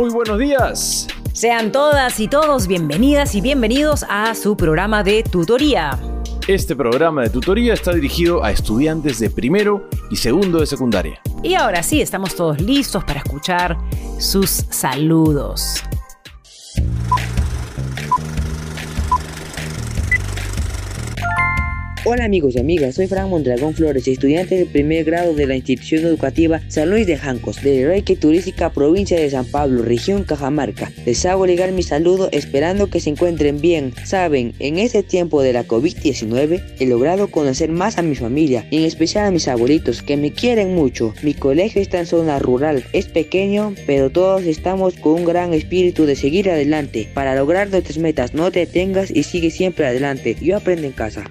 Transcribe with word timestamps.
Muy 0.00 0.08
buenos 0.08 0.38
días. 0.38 1.08
Sean 1.34 1.72
todas 1.72 2.20
y 2.20 2.26
todos 2.26 2.66
bienvenidas 2.66 3.34
y 3.34 3.42
bienvenidos 3.42 4.06
a 4.08 4.34
su 4.34 4.56
programa 4.56 5.02
de 5.02 5.22
tutoría. 5.22 5.98
Este 6.48 6.74
programa 6.74 7.24
de 7.24 7.28
tutoría 7.28 7.74
está 7.74 7.92
dirigido 7.92 8.42
a 8.42 8.50
estudiantes 8.50 9.18
de 9.18 9.28
primero 9.28 9.90
y 10.10 10.16
segundo 10.16 10.60
de 10.60 10.66
secundaria. 10.66 11.20
Y 11.42 11.52
ahora 11.52 11.82
sí, 11.82 12.00
estamos 12.00 12.34
todos 12.34 12.62
listos 12.62 13.04
para 13.04 13.20
escuchar 13.20 13.76
sus 14.18 14.48
saludos. 14.70 15.82
Hola 22.02 22.24
amigos 22.24 22.56
y 22.56 22.58
amigas, 22.58 22.94
soy 22.94 23.08
Fran 23.08 23.28
Mondragón 23.28 23.74
Flores, 23.74 24.08
estudiante 24.08 24.56
del 24.56 24.68
primer 24.68 25.04
grado 25.04 25.34
de 25.34 25.46
la 25.46 25.54
institución 25.54 26.06
educativa 26.06 26.62
San 26.68 26.88
Luis 26.88 27.06
de 27.06 27.18
Jancos, 27.18 27.62
de 27.62 27.86
Reiki 27.86 28.16
Turística, 28.16 28.72
provincia 28.72 29.20
de 29.20 29.28
San 29.28 29.44
Pablo, 29.44 29.82
región 29.82 30.24
Cajamarca. 30.24 30.90
Les 31.04 31.26
hago 31.26 31.44
llegar 31.44 31.72
mi 31.72 31.82
saludo 31.82 32.30
esperando 32.32 32.88
que 32.88 33.00
se 33.00 33.10
encuentren 33.10 33.60
bien. 33.60 33.92
Saben, 34.06 34.54
en 34.60 34.78
este 34.78 35.02
tiempo 35.02 35.42
de 35.42 35.52
la 35.52 35.66
COVID-19 35.66 36.62
he 36.78 36.86
logrado 36.86 37.30
conocer 37.30 37.70
más 37.70 37.98
a 37.98 38.02
mi 38.02 38.14
familia 38.14 38.66
y 38.70 38.78
en 38.78 38.84
especial 38.84 39.26
a 39.26 39.30
mis 39.30 39.46
abuelitos 39.46 40.02
que 40.02 40.16
me 40.16 40.32
quieren 40.32 40.74
mucho. 40.74 41.12
Mi 41.22 41.34
colegio 41.34 41.82
está 41.82 41.98
en 41.98 42.06
zona 42.06 42.38
rural, 42.38 42.82
es 42.94 43.08
pequeño, 43.08 43.74
pero 43.86 44.08
todos 44.08 44.44
estamos 44.44 44.94
con 44.94 45.16
un 45.16 45.24
gran 45.26 45.52
espíritu 45.52 46.06
de 46.06 46.16
seguir 46.16 46.48
adelante. 46.48 47.10
Para 47.12 47.34
lograr 47.34 47.68
nuestras 47.68 47.98
metas, 47.98 48.32
no 48.32 48.50
te 48.50 48.60
detengas 48.60 49.10
y 49.10 49.22
sigue 49.22 49.50
siempre 49.50 49.86
adelante. 49.86 50.34
Yo 50.40 50.56
aprendo 50.56 50.86
en 50.86 50.92
casa. 50.92 51.30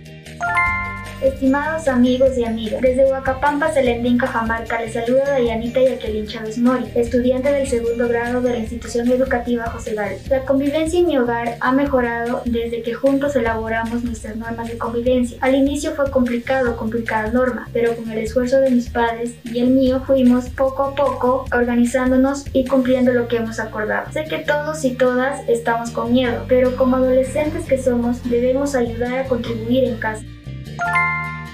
Estimados 1.21 1.89
amigos 1.89 2.37
y 2.37 2.45
amigas, 2.45 2.81
desde 2.81 3.05
Huacapampa, 3.11 3.73
Selendín, 3.73 4.17
Cajamarca, 4.17 4.79
les 4.79 4.93
saluda 4.93 5.29
Dayanita 5.29 5.81
Yaquelin 5.81 6.25
Chávez 6.25 6.57
Mori, 6.57 6.85
estudiante 6.95 7.51
del 7.51 7.67
segundo 7.67 8.07
grado 8.07 8.39
de 8.39 8.51
la 8.51 8.59
institución 8.59 9.11
educativa 9.11 9.69
José 9.69 9.95
Gal. 9.95 10.15
La 10.29 10.45
convivencia 10.45 10.97
en 10.97 11.07
mi 11.07 11.17
hogar 11.17 11.57
ha 11.59 11.73
mejorado 11.73 12.41
desde 12.45 12.83
que 12.83 12.93
juntos 12.93 13.35
elaboramos 13.35 14.01
nuestras 14.05 14.37
normas 14.37 14.69
de 14.69 14.77
convivencia. 14.77 15.37
Al 15.41 15.55
inicio 15.55 15.91
fue 15.91 16.09
complicado 16.09 16.77
cumplir 16.77 17.03
cada 17.03 17.29
norma, 17.31 17.67
pero 17.73 17.97
con 17.97 18.09
el 18.09 18.19
esfuerzo 18.19 18.61
de 18.61 18.71
mis 18.71 18.89
padres 18.89 19.33
y 19.43 19.59
el 19.59 19.71
mío 19.71 20.01
fuimos 20.07 20.45
poco 20.49 20.83
a 20.83 20.95
poco 20.95 21.43
organizándonos 21.51 22.45
y 22.53 22.63
cumpliendo 22.63 23.11
lo 23.11 23.27
que 23.27 23.37
hemos 23.37 23.59
acordado. 23.59 24.09
Sé 24.13 24.23
que 24.23 24.37
todos 24.37 24.85
y 24.85 24.91
todas 24.91 25.41
estamos 25.49 25.91
con 25.91 26.13
miedo, 26.13 26.45
pero 26.47 26.77
como 26.77 26.95
adolescentes 26.95 27.65
que 27.65 27.77
somos 27.77 28.23
debemos 28.29 28.73
ayudar 28.73 29.19
a 29.19 29.25
contribuir 29.25 29.83
en 29.83 29.97
casa. 29.97 30.23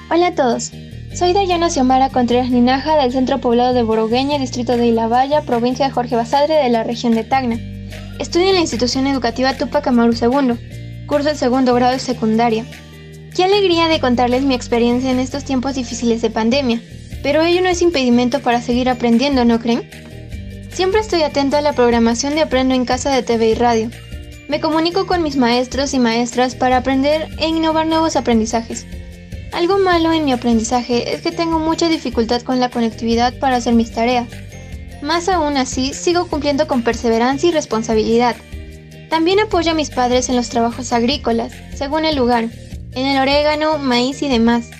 Hola 0.09 0.27
a 0.27 0.35
todos. 0.35 0.71
Soy 1.13 1.33
Dayana 1.33 1.69
Xiomara 1.69 2.09
Contreras 2.09 2.49
Ninaja 2.49 2.95
del 2.97 3.11
Centro 3.11 3.39
Poblado 3.39 3.73
de 3.73 3.83
Borogueña, 3.83 4.37
distrito 4.37 4.77
de 4.77 4.87
Ilabaya, 4.87 5.41
provincia 5.41 5.85
de 5.85 5.91
Jorge 5.91 6.15
Basadre 6.15 6.55
de 6.55 6.69
la 6.69 6.83
región 6.83 7.15
de 7.15 7.23
Tacna. 7.23 7.57
Estudio 8.19 8.49
en 8.49 8.55
la 8.55 8.61
institución 8.61 9.07
educativa 9.07 9.57
Tupac 9.57 9.87
Amaru 9.87 10.13
II, 10.13 11.05
curso 11.05 11.29
el 11.29 11.37
segundo 11.37 11.73
grado 11.73 11.93
de 11.93 11.99
secundaria. 11.99 12.65
Qué 13.35 13.43
alegría 13.43 13.87
de 13.87 13.99
contarles 13.99 14.43
mi 14.43 14.55
experiencia 14.55 15.11
en 15.11 15.19
estos 15.19 15.43
tiempos 15.43 15.75
difíciles 15.75 16.21
de 16.21 16.29
pandemia, 16.29 16.81
pero 17.23 17.41
ello 17.41 17.61
no 17.61 17.69
es 17.69 17.81
impedimento 17.81 18.41
para 18.41 18.61
seguir 18.61 18.89
aprendiendo, 18.89 19.43
¿no 19.43 19.59
creen? 19.59 19.89
Siempre 20.71 21.01
estoy 21.01 21.23
atento 21.23 21.57
a 21.57 21.61
la 21.61 21.73
programación 21.73 22.35
de 22.35 22.41
Aprendo 22.41 22.75
en 22.75 22.85
Casa 22.85 23.09
de 23.09 23.23
TV 23.23 23.49
y 23.49 23.53
Radio. 23.55 23.89
Me 24.47 24.59
comunico 24.59 25.07
con 25.07 25.23
mis 25.23 25.37
maestros 25.37 25.93
y 25.93 25.99
maestras 25.99 26.55
para 26.55 26.77
aprender 26.77 27.27
e 27.39 27.47
innovar 27.47 27.87
nuevos 27.87 28.15
aprendizajes. 28.15 28.85
Algo 29.55 29.77
malo 29.77 30.11
en 30.11 30.25
mi 30.25 30.33
aprendizaje 30.33 31.13
es 31.13 31.21
que 31.21 31.31
tengo 31.31 31.59
mucha 31.59 31.87
dificultad 31.87 32.41
con 32.41 32.59
la 32.59 32.69
conectividad 32.69 33.39
para 33.39 33.55
hacer 33.55 33.73
mis 33.73 33.89
tareas. 33.89 34.27
Más 35.01 35.29
aún 35.29 35.55
así, 35.55 35.93
sigo 35.93 36.27
cumpliendo 36.27 36.67
con 36.67 36.83
perseverancia 36.83 37.47
y 37.47 37.53
responsabilidad. 37.53 38.35
También 39.09 39.39
apoyo 39.39 39.71
a 39.71 39.73
mis 39.73 39.91
padres 39.91 40.27
en 40.27 40.35
los 40.35 40.49
trabajos 40.49 40.91
agrícolas, 40.91 41.53
según 41.73 42.03
el 42.03 42.17
lugar, 42.17 42.49
en 42.95 43.05
el 43.05 43.17
orégano, 43.17 43.77
maíz 43.77 44.21
y 44.23 44.27
demás. 44.27 44.71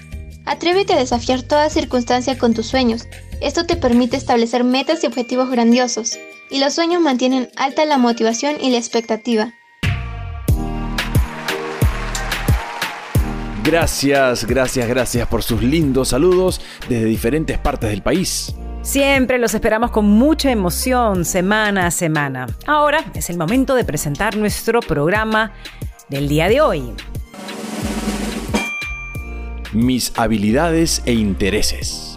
Atrévete 0.46 0.92
a 0.92 1.00
desafiar 1.00 1.42
toda 1.42 1.70
circunstancia 1.70 2.38
con 2.38 2.54
tus 2.54 2.68
sueños. 2.68 3.08
Esto 3.40 3.66
te 3.66 3.78
permite 3.78 4.18
establecer 4.18 4.66
metas 4.66 5.06
y 5.06 5.08
objetivos 5.08 5.50
grandiosos, 5.50 6.20
y 6.52 6.60
los 6.60 6.74
sueños 6.74 7.02
mantienen 7.02 7.50
alta 7.56 7.86
la 7.86 7.98
motivación 7.98 8.58
y 8.62 8.72
la 8.72 8.78
expectativa. 8.78 9.54
Gracias, 13.66 14.46
gracias, 14.46 14.88
gracias 14.88 15.28
por 15.28 15.42
sus 15.42 15.64
lindos 15.64 16.10
saludos 16.10 16.62
desde 16.88 17.06
diferentes 17.06 17.58
partes 17.58 17.90
del 17.90 18.04
país. 18.04 18.56
Siempre 18.84 19.40
los 19.40 19.56
esperamos 19.56 19.90
con 19.90 20.06
mucha 20.06 20.52
emoción 20.52 21.26
semana 21.26 21.88
a 21.88 21.92
semana. 21.92 22.46
Ahora 22.68 23.04
es 23.16 23.32
el 23.32 23.38
momento 23.40 23.74
de 23.74 23.84
presentar 23.84 24.38
nuestro 24.38 24.82
programa 24.82 25.52
del 26.10 26.28
día 26.28 26.48
de 26.48 26.62
hoy. 26.62 26.94
Mis 29.74 30.14
habilidades 30.16 31.02
e 31.08 31.14
intereses. 31.14 32.15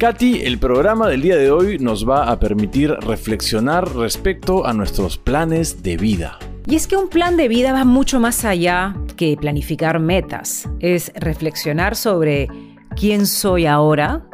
Katy, 0.00 0.44
el 0.44 0.58
programa 0.58 1.08
del 1.08 1.20
día 1.20 1.36
de 1.36 1.50
hoy 1.50 1.78
nos 1.78 2.08
va 2.08 2.30
a 2.30 2.40
permitir 2.40 2.90
reflexionar 2.90 3.94
respecto 3.94 4.66
a 4.66 4.72
nuestros 4.72 5.18
planes 5.18 5.82
de 5.82 5.98
vida. 5.98 6.38
Y 6.66 6.76
es 6.76 6.86
que 6.86 6.96
un 6.96 7.10
plan 7.10 7.36
de 7.36 7.48
vida 7.48 7.74
va 7.74 7.84
mucho 7.84 8.18
más 8.18 8.46
allá 8.46 8.96
que 9.18 9.36
planificar 9.36 10.00
metas. 10.00 10.66
Es 10.78 11.12
reflexionar 11.16 11.96
sobre 11.96 12.48
quién 12.96 13.26
soy 13.26 13.66
ahora, 13.66 14.24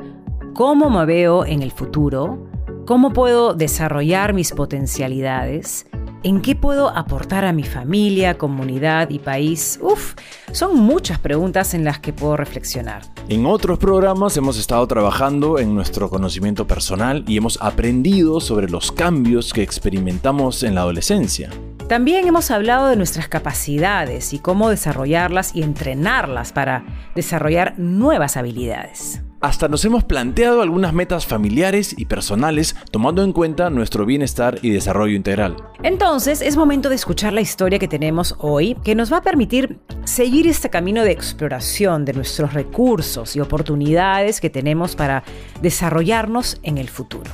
cómo 0.55 0.89
me 0.89 1.05
veo 1.05 1.45
en 1.45 1.63
el 1.63 1.73
futuro, 1.73 2.49
cómo 2.87 3.13
puedo 3.13 3.53
desarrollar 3.53 4.35
mis 4.35 4.53
potencialidades 4.53 5.89
¿En 6.27 6.41
qué 6.41 6.57
puedo 6.57 6.89
aportar 6.89 7.45
a 7.45 7.53
mi 7.53 7.63
familia, 7.63 8.37
comunidad 8.37 9.11
y 9.11 9.21
país? 9.21 9.79
Uf, 9.81 10.15
son 10.51 10.77
muchas 10.77 11.21
preguntas 11.21 11.73
en 11.73 11.85
las 11.85 12.01
que 12.01 12.13
puedo 12.13 12.37
reflexionar. 12.37 13.03
En 13.29 13.47
otros 13.47 13.79
programas 13.79 14.37
hemos 14.37 14.59
estado 14.59 14.85
trabajando 14.89 15.61
en 15.61 15.73
nuestro 15.73 16.11
conocimiento 16.11 16.67
personal 16.67 17.23
y 17.29 17.37
hemos 17.37 17.63
aprendido 17.63 18.41
sobre 18.41 18.69
los 18.69 18.91
cambios 18.91 19.53
que 19.53 19.63
experimentamos 19.63 20.65
en 20.65 20.75
la 20.75 20.81
adolescencia. 20.81 21.49
También 21.89 22.27
hemos 22.27 22.51
hablado 22.51 22.89
de 22.89 22.97
nuestras 22.97 23.29
capacidades 23.29 24.33
y 24.33 24.41
cómo 24.41 24.69
desarrollarlas 24.69 25.55
y 25.55 25.63
entrenarlas 25.63 26.51
para 26.51 26.85
desarrollar 27.15 27.79
nuevas 27.79 28.37
habilidades. 28.37 29.23
Hasta 29.47 29.69
nos 29.69 29.85
hemos 29.85 30.03
planteado 30.03 30.61
algunas 30.61 30.93
metas 30.93 31.25
familiares 31.25 31.95
y 31.97 32.07
personales 32.07 32.75
tomando 32.91 33.23
en 33.23 33.33
cuenta 33.33 33.71
nuestro 33.71 34.05
bienestar 34.05 34.59
y 34.61 34.71
desarrollo 34.71 35.15
integral. 35.15 35.55
Entonces 35.85 36.43
es 36.43 36.57
momento 36.57 36.89
de 36.89 36.97
escuchar 36.97 37.33
la 37.33 37.43
historia 37.43 37.79
que 37.79 37.87
tenemos 37.87 38.35
hoy 38.39 38.77
que 38.83 38.97
nos 38.97 39.13
va 39.13 39.19
a 39.19 39.23
permitir 39.23 39.79
seguir 40.03 40.49
este 40.49 40.69
camino 40.69 41.05
de 41.05 41.13
exploración 41.13 42.05
de 42.05 42.15
nuestros 42.15 42.55
recursos 42.55 43.37
y 43.37 43.41
oportunidades 43.41 44.41
que 44.41 44.51
tenemos 44.51 44.97
para 44.97 45.23
desarrollarnos 45.63 46.59
en 46.65 46.79
el 46.79 46.89
futuro. 46.89 47.31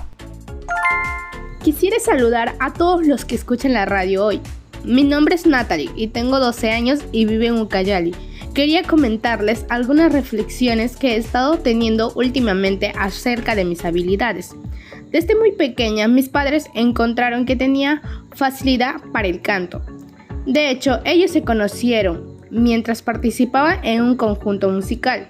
Quisiera 1.62 1.99
saludar 1.99 2.56
a 2.61 2.75
todos 2.75 3.06
los 3.06 3.25
que 3.25 3.37
escuchan 3.37 3.73
la 3.73 3.87
radio 3.87 4.26
hoy. 4.26 4.43
Mi 4.85 5.03
nombre 5.03 5.35
es 5.35 5.47
Natalie 5.47 5.91
y 5.97 6.08
tengo 6.08 6.41
12 6.41 6.73
años 6.73 7.00
y 7.11 7.25
vivo 7.25 7.44
en 7.44 7.58
Ucayali 7.58 8.15
quería 8.52 8.82
comentarles 8.82 9.64
algunas 9.69 10.12
reflexiones 10.12 10.96
que 10.96 11.14
he 11.14 11.16
estado 11.16 11.58
teniendo 11.58 12.12
últimamente 12.14 12.93
acerca 12.99 13.54
de 13.54 13.64
mis 13.64 13.84
habilidades. 13.84 14.54
Desde 15.10 15.37
muy 15.37 15.52
pequeña 15.52 16.08
mis 16.08 16.28
padres 16.28 16.69
encontraron 16.75 17.46
que 17.46 17.56
tenía 17.56 18.02
facilidad 18.34 18.96
para 19.12 19.28
el 19.28 19.40
canto. 19.40 19.82
De 20.46 20.70
hecho, 20.70 21.00
ellos 21.04 21.31
se 21.31 21.43
conocieron 21.43 22.32
mientras 22.50 23.02
participaba 23.02 23.78
en 23.82 24.02
un 24.02 24.16
conjunto 24.16 24.69
musical. 24.69 25.28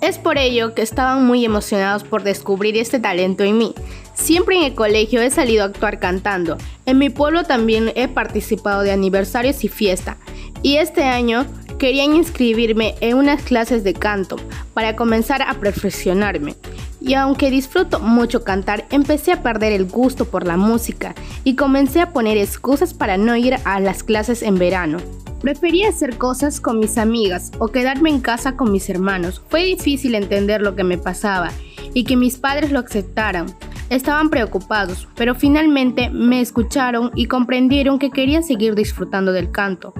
Es 0.00 0.18
por 0.18 0.36
ello 0.36 0.74
que 0.74 0.82
estaban 0.82 1.26
muy 1.26 1.44
emocionados 1.44 2.04
por 2.04 2.22
descubrir 2.22 2.76
este 2.76 2.98
talento 2.98 3.42
en 3.44 3.58
mí. 3.58 3.74
Siempre 4.14 4.56
en 4.56 4.64
el 4.64 4.74
colegio 4.74 5.22
he 5.22 5.30
salido 5.30 5.62
a 5.62 5.66
actuar 5.66 5.98
cantando. 5.98 6.58
En 6.86 6.98
mi 6.98 7.10
pueblo 7.10 7.44
también 7.44 7.92
he 7.94 8.08
participado 8.08 8.82
de 8.82 8.92
aniversarios 8.92 9.64
y 9.64 9.68
fiesta. 9.68 10.18
Y 10.62 10.76
este 10.76 11.04
año 11.04 11.46
querían 11.78 12.14
inscribirme 12.14 12.94
en 13.00 13.16
unas 13.16 13.42
clases 13.42 13.84
de 13.84 13.94
canto 13.94 14.36
para 14.72 14.96
comenzar 14.96 15.42
a 15.42 15.54
perfeccionarme. 15.54 16.54
Y 17.00 17.14
aunque 17.14 17.50
disfruto 17.50 18.00
mucho 18.00 18.44
cantar, 18.44 18.86
empecé 18.90 19.32
a 19.32 19.42
perder 19.42 19.72
el 19.72 19.84
gusto 19.86 20.24
por 20.24 20.46
la 20.46 20.56
música 20.56 21.14
y 21.44 21.54
comencé 21.54 22.00
a 22.00 22.12
poner 22.12 22.38
excusas 22.38 22.94
para 22.94 23.18
no 23.18 23.36
ir 23.36 23.56
a 23.64 23.80
las 23.80 24.02
clases 24.02 24.42
en 24.42 24.54
verano. 24.56 24.98
Prefería 25.42 25.90
hacer 25.90 26.16
cosas 26.16 26.58
con 26.58 26.78
mis 26.78 26.96
amigas 26.96 27.52
o 27.58 27.68
quedarme 27.68 28.08
en 28.08 28.20
casa 28.20 28.56
con 28.56 28.72
mis 28.72 28.88
hermanos. 28.88 29.42
Fue 29.50 29.64
difícil 29.64 30.14
entender 30.14 30.62
lo 30.62 30.74
que 30.74 30.84
me 30.84 30.96
pasaba 30.96 31.50
y 31.92 32.04
que 32.04 32.16
mis 32.16 32.38
padres 32.38 32.72
lo 32.72 32.78
aceptaran. 32.78 33.46
Estaban 33.90 34.30
preocupados, 34.30 35.08
pero 35.14 35.34
finalmente 35.34 36.10
me 36.10 36.40
escucharon 36.40 37.10
y 37.14 37.26
comprendieron 37.26 37.98
que 37.98 38.10
quería 38.10 38.42
seguir 38.42 38.74
disfrutando 38.74 39.32
del 39.32 39.50
canto, 39.50 39.92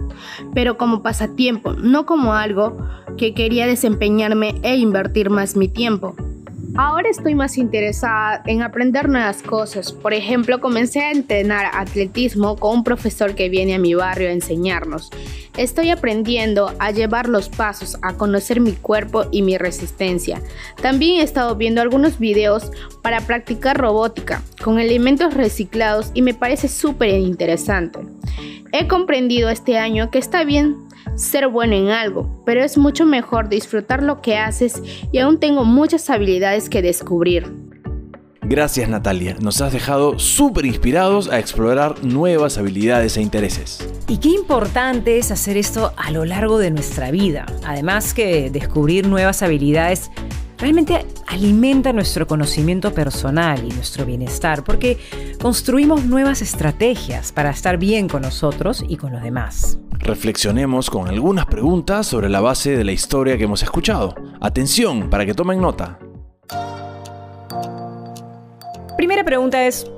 pero 0.54 0.76
como 0.76 1.02
pasatiempo, 1.02 1.74
no 1.74 2.06
como 2.06 2.34
algo 2.34 2.76
que 3.16 3.34
quería 3.34 3.66
desempeñarme 3.66 4.54
e 4.62 4.76
invertir 4.76 5.30
más 5.30 5.56
mi 5.56 5.68
tiempo. 5.68 6.16
Ahora 6.76 7.08
estoy 7.08 7.36
más 7.36 7.56
interesada 7.56 8.42
en 8.46 8.62
aprender 8.62 9.08
nuevas 9.08 9.42
cosas. 9.42 9.92
Por 9.92 10.12
ejemplo, 10.12 10.60
comencé 10.60 11.00
a 11.00 11.12
entrenar 11.12 11.70
atletismo 11.72 12.56
con 12.56 12.78
un 12.78 12.84
profesor 12.84 13.36
que 13.36 13.48
viene 13.48 13.76
a 13.76 13.78
mi 13.78 13.94
barrio 13.94 14.28
a 14.28 14.32
enseñarnos. 14.32 15.10
Estoy 15.56 15.90
aprendiendo 15.90 16.74
a 16.80 16.90
llevar 16.90 17.28
los 17.28 17.48
pasos, 17.48 17.96
a 18.02 18.14
conocer 18.14 18.58
mi 18.58 18.72
cuerpo 18.72 19.26
y 19.30 19.42
mi 19.42 19.56
resistencia. 19.56 20.42
También 20.82 21.20
he 21.20 21.22
estado 21.22 21.54
viendo 21.54 21.80
algunos 21.80 22.18
videos 22.18 22.72
para 23.02 23.20
practicar 23.20 23.78
robótica 23.78 24.42
con 24.60 24.80
elementos 24.80 25.32
reciclados 25.32 26.10
y 26.12 26.22
me 26.22 26.34
parece 26.34 26.66
súper 26.66 27.20
interesante. 27.20 28.00
He 28.72 28.88
comprendido 28.88 29.48
este 29.48 29.78
año 29.78 30.10
que 30.10 30.18
está 30.18 30.42
bien 30.42 30.88
ser 31.16 31.48
bueno 31.48 31.74
en 31.74 31.88
algo, 31.88 32.42
pero 32.44 32.62
es 32.62 32.76
mucho 32.76 33.06
mejor 33.06 33.48
disfrutar 33.48 34.02
lo 34.02 34.20
que 34.20 34.36
haces 34.36 34.82
y 35.12 35.18
aún 35.18 35.38
tengo 35.38 35.64
muchas 35.64 36.10
habilidades 36.10 36.68
que 36.68 36.82
descubrir. 36.82 37.52
Gracias 38.46 38.90
Natalia, 38.90 39.36
nos 39.40 39.62
has 39.62 39.72
dejado 39.72 40.18
súper 40.18 40.66
inspirados 40.66 41.30
a 41.30 41.38
explorar 41.38 42.04
nuevas 42.04 42.58
habilidades 42.58 43.16
e 43.16 43.22
intereses. 43.22 43.88
Y 44.06 44.18
qué 44.18 44.28
importante 44.28 45.16
es 45.16 45.30
hacer 45.30 45.56
esto 45.56 45.94
a 45.96 46.10
lo 46.10 46.26
largo 46.26 46.58
de 46.58 46.70
nuestra 46.70 47.10
vida. 47.10 47.46
Además 47.64 48.12
que 48.12 48.50
descubrir 48.50 49.08
nuevas 49.08 49.42
habilidades 49.42 50.10
realmente 50.58 51.06
alimenta 51.26 51.94
nuestro 51.94 52.26
conocimiento 52.26 52.92
personal 52.92 53.64
y 53.64 53.74
nuestro 53.74 54.04
bienestar 54.04 54.62
porque 54.62 54.98
construimos 55.40 56.04
nuevas 56.04 56.42
estrategias 56.42 57.32
para 57.32 57.50
estar 57.50 57.78
bien 57.78 58.08
con 58.08 58.22
nosotros 58.22 58.84
y 58.86 58.98
con 58.98 59.12
los 59.12 59.22
demás. 59.22 59.78
Reflexionemos 60.04 60.90
con 60.90 61.08
algunas 61.08 61.46
preguntas 61.46 62.06
sobre 62.06 62.28
la 62.28 62.40
base 62.40 62.76
de 62.76 62.84
la 62.84 62.92
historia 62.92 63.36
que 63.36 63.44
hemos 63.44 63.62
escuchado. 63.62 64.14
Atención 64.40 65.10
para 65.10 65.26
que 65.26 65.34
tomen 65.34 65.60
nota. 65.60 65.98
Primera 68.96 69.24
pregunta 69.24 69.66
es, 69.66 69.90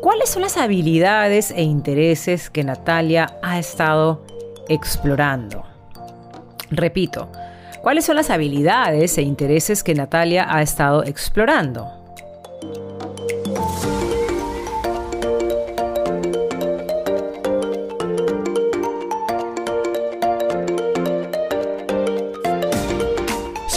¿cuáles 0.00 0.30
son 0.30 0.42
las 0.42 0.56
habilidades 0.56 1.50
e 1.50 1.62
intereses 1.62 2.50
que 2.50 2.64
Natalia 2.64 3.38
ha 3.42 3.58
estado 3.58 4.24
explorando? 4.68 5.62
Repito, 6.70 7.30
¿Cuáles 7.82 8.04
son 8.04 8.16
las 8.16 8.28
habilidades 8.28 9.16
e 9.16 9.22
intereses 9.22 9.82
que 9.82 9.94
Natalia 9.94 10.46
ha 10.54 10.60
estado 10.60 11.02
explorando? 11.02 11.88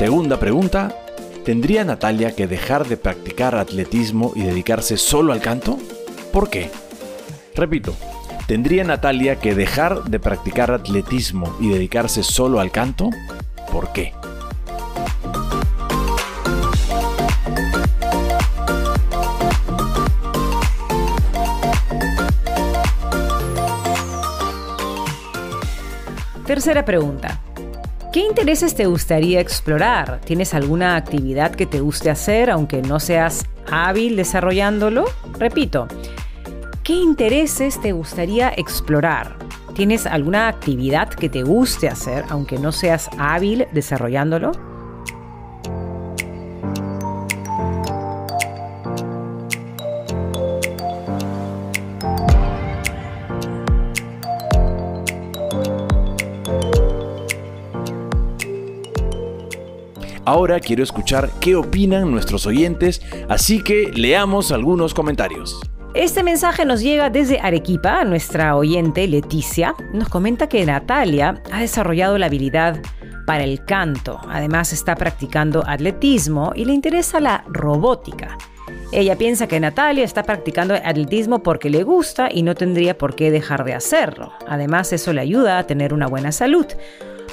Segunda 0.03 0.37
pregunta, 0.37 0.93
¿tendría 1.45 1.85
Natalia 1.85 2.35
que 2.35 2.45
dejar 2.45 2.85
de 2.89 2.97
practicar 2.97 3.55
atletismo 3.55 4.33
y 4.35 4.41
dedicarse 4.41 4.97
solo 4.97 5.31
al 5.31 5.39
canto? 5.39 5.77
¿Por 6.33 6.49
qué? 6.49 6.69
Repito, 7.55 7.95
¿tendría 8.45 8.83
Natalia 8.83 9.37
que 9.39 9.55
dejar 9.55 10.03
de 10.03 10.19
practicar 10.19 10.71
atletismo 10.71 11.55
y 11.61 11.69
dedicarse 11.69 12.21
solo 12.21 12.59
al 12.59 12.69
canto? 12.69 13.11
por 13.71 13.93
qué. 13.93 14.11
Tercera 26.45 26.83
pregunta. 26.83 27.39
¿Qué 28.13 28.19
intereses 28.19 28.75
te 28.75 28.85
gustaría 28.85 29.39
explorar? 29.39 30.21
¿Tienes 30.23 30.53
alguna 30.53 30.97
actividad 30.97 31.49
que 31.49 31.65
te 31.65 31.79
guste 31.79 32.11
hacer 32.11 32.51
aunque 32.51 32.83
no 32.83 32.99
seas 32.99 33.43
hábil 33.71 34.15
desarrollándolo? 34.15 35.05
Repito, 35.39 35.87
¿qué 36.83 36.93
intereses 36.93 37.81
te 37.81 37.91
gustaría 37.91 38.53
explorar? 38.55 39.35
¿Tienes 39.73 40.05
alguna 40.05 40.47
actividad 40.47 41.09
que 41.09 41.27
te 41.27 41.41
guste 41.41 41.87
hacer, 41.87 42.23
aunque 42.29 42.59
no 42.59 42.71
seas 42.71 43.09
hábil 43.17 43.65
desarrollándolo? 43.73 44.51
Ahora 60.25 60.61
quiero 60.61 60.83
escuchar 60.83 61.29
qué 61.41 61.55
opinan 61.55 62.09
nuestros 62.09 62.45
oyentes, 62.45 63.01
así 63.27 63.61
que 63.61 63.91
leamos 63.93 64.53
algunos 64.53 64.93
comentarios. 64.93 65.59
Este 65.93 66.23
mensaje 66.23 66.63
nos 66.63 66.81
llega 66.81 67.09
desde 67.09 67.41
Arequipa. 67.41 68.05
Nuestra 68.05 68.55
oyente 68.55 69.05
Leticia 69.07 69.75
nos 69.93 70.07
comenta 70.07 70.47
que 70.47 70.65
Natalia 70.65 71.43
ha 71.51 71.59
desarrollado 71.59 72.17
la 72.17 72.27
habilidad 72.27 72.81
para 73.27 73.43
el 73.43 73.65
canto. 73.65 74.19
Además 74.29 74.71
está 74.71 74.95
practicando 74.95 75.61
atletismo 75.67 76.53
y 76.55 76.63
le 76.65 76.73
interesa 76.73 77.19
la 77.19 77.43
robótica. 77.49 78.37
Ella 78.93 79.17
piensa 79.17 79.47
que 79.47 79.59
Natalia 79.59 80.05
está 80.05 80.23
practicando 80.23 80.73
atletismo 80.73 81.43
porque 81.43 81.69
le 81.69 81.83
gusta 81.83 82.29
y 82.31 82.43
no 82.43 82.55
tendría 82.55 82.97
por 82.97 83.15
qué 83.15 83.29
dejar 83.29 83.65
de 83.65 83.73
hacerlo. 83.73 84.31
Además 84.47 84.93
eso 84.93 85.11
le 85.11 85.21
ayuda 85.21 85.57
a 85.57 85.67
tener 85.67 85.93
una 85.93 86.07
buena 86.07 86.31
salud. 86.31 86.65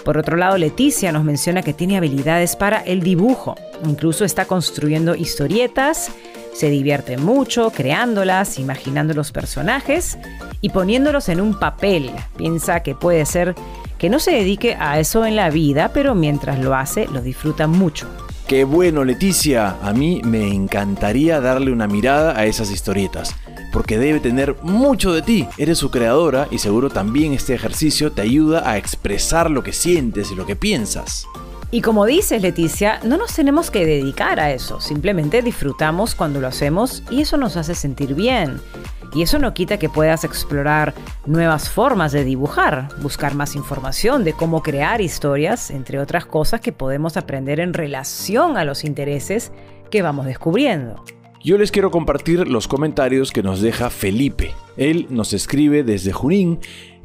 Por 0.04 0.18
otro 0.18 0.36
lado, 0.36 0.56
Leticia 0.56 1.12
nos 1.12 1.24
menciona 1.24 1.62
que 1.62 1.74
tiene 1.74 1.96
habilidades 1.96 2.56
para 2.56 2.78
el 2.78 3.02
dibujo. 3.02 3.54
Incluso 3.84 4.24
está 4.24 4.46
construyendo 4.46 5.14
historietas 5.14 6.10
se 6.52 6.68
divierte 6.68 7.16
mucho 7.16 7.70
creándolas, 7.70 8.58
imaginando 8.58 9.14
los 9.14 9.32
personajes 9.32 10.18
y 10.60 10.70
poniéndolos 10.70 11.28
en 11.28 11.40
un 11.40 11.58
papel. 11.58 12.10
Piensa 12.36 12.80
que 12.80 12.94
puede 12.94 13.24
ser 13.26 13.54
que 13.98 14.10
no 14.10 14.18
se 14.18 14.32
dedique 14.32 14.76
a 14.78 14.98
eso 14.98 15.24
en 15.24 15.36
la 15.36 15.50
vida, 15.50 15.90
pero 15.92 16.14
mientras 16.14 16.58
lo 16.58 16.74
hace 16.74 17.06
lo 17.06 17.22
disfruta 17.22 17.66
mucho. 17.66 18.08
Qué 18.46 18.64
bueno, 18.64 19.04
Leticia. 19.04 19.76
A 19.80 19.92
mí 19.92 20.22
me 20.24 20.52
encantaría 20.52 21.40
darle 21.40 21.70
una 21.70 21.86
mirada 21.86 22.36
a 22.36 22.46
esas 22.46 22.72
historietas, 22.72 23.36
porque 23.72 23.98
debe 23.98 24.20
tener 24.20 24.56
mucho 24.62 25.12
de 25.12 25.22
ti. 25.22 25.48
Eres 25.58 25.78
su 25.78 25.90
creadora 25.90 26.48
y 26.50 26.58
seguro 26.58 26.90
también 26.90 27.32
este 27.32 27.54
ejercicio 27.54 28.12
te 28.12 28.22
ayuda 28.22 28.68
a 28.68 28.78
expresar 28.78 29.50
lo 29.50 29.62
que 29.62 29.72
sientes 29.72 30.30
y 30.30 30.34
lo 30.34 30.46
que 30.46 30.56
piensas. 30.56 31.26
Y 31.72 31.82
como 31.82 32.04
dices, 32.04 32.42
Leticia, 32.42 32.98
no 33.04 33.16
nos 33.16 33.32
tenemos 33.32 33.70
que 33.70 33.86
dedicar 33.86 34.40
a 34.40 34.50
eso, 34.50 34.80
simplemente 34.80 35.40
disfrutamos 35.40 36.16
cuando 36.16 36.40
lo 36.40 36.48
hacemos 36.48 37.04
y 37.10 37.20
eso 37.20 37.36
nos 37.36 37.56
hace 37.56 37.76
sentir 37.76 38.14
bien. 38.14 38.60
Y 39.14 39.22
eso 39.22 39.38
no 39.38 39.54
quita 39.54 39.78
que 39.78 39.88
puedas 39.88 40.24
explorar 40.24 40.94
nuevas 41.26 41.68
formas 41.68 42.10
de 42.10 42.24
dibujar, 42.24 42.88
buscar 43.02 43.34
más 43.34 43.54
información 43.54 44.24
de 44.24 44.32
cómo 44.32 44.62
crear 44.62 45.00
historias, 45.00 45.70
entre 45.70 46.00
otras 46.00 46.26
cosas 46.26 46.60
que 46.60 46.72
podemos 46.72 47.16
aprender 47.16 47.60
en 47.60 47.72
relación 47.72 48.56
a 48.56 48.64
los 48.64 48.84
intereses 48.84 49.52
que 49.90 50.02
vamos 50.02 50.26
descubriendo. 50.26 51.04
Yo 51.42 51.56
les 51.56 51.70
quiero 51.70 51.90
compartir 51.90 52.46
los 52.48 52.68
comentarios 52.68 53.32
que 53.32 53.42
nos 53.42 53.62
deja 53.62 53.88
Felipe. 53.88 54.52
Él 54.76 55.06
nos 55.08 55.32
escribe 55.32 55.82
desde 55.82 56.12
Junín 56.12 56.58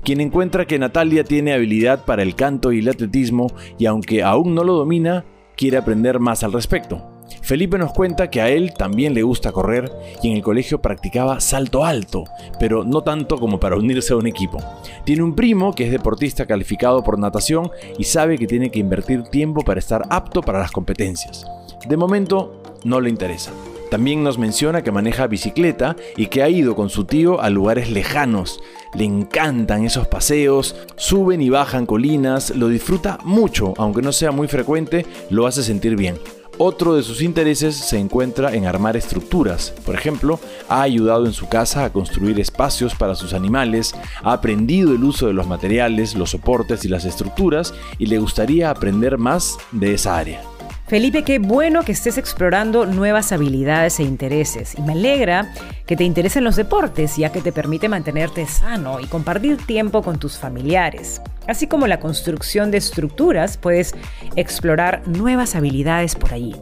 quien 0.03 0.19
encuentra 0.19 0.65
que 0.65 0.77
Natalia 0.77 1.23
tiene 1.23 1.53
habilidad 1.53 2.03
para 2.03 2.21
el 2.21 2.35
canto 2.35 2.73
y 2.73 2.79
el 2.79 2.89
atletismo 2.89 3.47
y 3.77 3.85
aunque 3.85 4.23
aún 4.23 4.53
no 4.53 4.65
lo 4.65 4.73
domina, 4.73 5.23
quiere 5.55 5.77
aprender 5.77 6.19
más 6.19 6.43
al 6.43 6.51
respecto. 6.51 7.01
Felipe 7.43 7.77
nos 7.77 7.93
cuenta 7.93 8.29
que 8.29 8.41
a 8.41 8.49
él 8.49 8.73
también 8.73 9.13
le 9.13 9.23
gusta 9.23 9.53
correr 9.53 9.89
y 10.21 10.31
en 10.31 10.35
el 10.35 10.43
colegio 10.43 10.81
practicaba 10.81 11.39
salto 11.39 11.85
alto, 11.85 12.25
pero 12.59 12.83
no 12.83 13.03
tanto 13.03 13.37
como 13.37 13.57
para 13.57 13.77
unirse 13.77 14.11
a 14.11 14.17
un 14.17 14.27
equipo. 14.27 14.57
Tiene 15.05 15.23
un 15.23 15.33
primo 15.33 15.73
que 15.73 15.85
es 15.85 15.91
deportista 15.91 16.45
calificado 16.45 17.05
por 17.05 17.17
natación 17.17 17.71
y 17.97 18.03
sabe 18.03 18.37
que 18.37 18.47
tiene 18.47 18.69
que 18.69 18.79
invertir 18.79 19.23
tiempo 19.23 19.61
para 19.61 19.79
estar 19.79 20.03
apto 20.09 20.41
para 20.41 20.59
las 20.59 20.71
competencias. 20.71 21.45
De 21.87 21.95
momento 21.95 22.61
no 22.83 22.99
le 22.99 23.09
interesa. 23.09 23.53
También 23.95 24.23
nos 24.23 24.37
menciona 24.37 24.81
que 24.81 24.91
maneja 24.91 25.25
bicicleta 25.25 25.95
y 26.17 26.27
que 26.27 26.43
ha 26.43 26.49
ido 26.49 26.75
con 26.75 26.89
su 26.89 27.05
tío 27.05 27.39
a 27.39 27.49
lugares 27.49 27.89
lejanos. 27.89 28.61
Le 28.93 29.05
encantan 29.05 29.85
esos 29.85 30.05
paseos, 30.05 30.75
suben 30.97 31.41
y 31.41 31.49
bajan 31.49 31.85
colinas, 31.85 32.49
lo 32.49 32.67
disfruta 32.67 33.19
mucho, 33.23 33.73
aunque 33.77 34.01
no 34.01 34.11
sea 34.11 34.31
muy 34.31 34.49
frecuente, 34.49 35.05
lo 35.29 35.47
hace 35.47 35.63
sentir 35.63 35.95
bien. 35.95 36.17
Otro 36.57 36.93
de 36.93 37.03
sus 37.03 37.21
intereses 37.21 37.73
se 37.77 37.97
encuentra 37.97 38.53
en 38.53 38.65
armar 38.65 38.97
estructuras. 38.97 39.73
Por 39.85 39.95
ejemplo, 39.95 40.41
ha 40.67 40.81
ayudado 40.81 41.25
en 41.25 41.31
su 41.31 41.47
casa 41.47 41.85
a 41.85 41.93
construir 41.93 42.37
espacios 42.41 42.95
para 42.95 43.15
sus 43.15 43.31
animales, 43.31 43.95
ha 44.23 44.33
aprendido 44.33 44.91
el 44.91 45.05
uso 45.05 45.27
de 45.27 45.33
los 45.33 45.47
materiales, 45.47 46.15
los 46.15 46.31
soportes 46.31 46.83
y 46.83 46.89
las 46.89 47.05
estructuras 47.05 47.73
y 47.97 48.07
le 48.07 48.17
gustaría 48.17 48.71
aprender 48.71 49.17
más 49.17 49.57
de 49.71 49.93
esa 49.93 50.17
área. 50.17 50.41
Felipe, 50.87 51.23
qué 51.23 51.39
bueno 51.39 51.81
que 51.81 51.93
estés 51.93 52.19
explorando 52.19 52.85
nuevas 52.85 53.31
habilidades 53.31 53.99
e 53.99 54.03
intereses 54.03 54.75
y 54.77 54.83
me 54.83 54.93
alegra 54.93 55.51
que 55.87 55.95
te 55.95 56.03
interesen 56.03 56.43
los 56.43 56.57
deportes 56.57 57.17
ya 57.17 57.31
que 57.31 57.41
te 57.41 57.51
permite 57.51 57.89
mantenerte 57.89 58.45
sano 58.45 58.99
y 58.99 59.07
compartir 59.07 59.57
tiempo 59.57 60.03
con 60.03 60.19
tus 60.19 60.37
familiares. 60.37 61.23
Así 61.47 61.65
como 61.65 61.87
la 61.87 61.99
construcción 61.99 62.69
de 62.69 62.77
estructuras, 62.77 63.57
puedes 63.57 63.95
explorar 64.35 65.01
nuevas 65.07 65.55
habilidades 65.55 66.13
por 66.13 66.35
allí. 66.35 66.55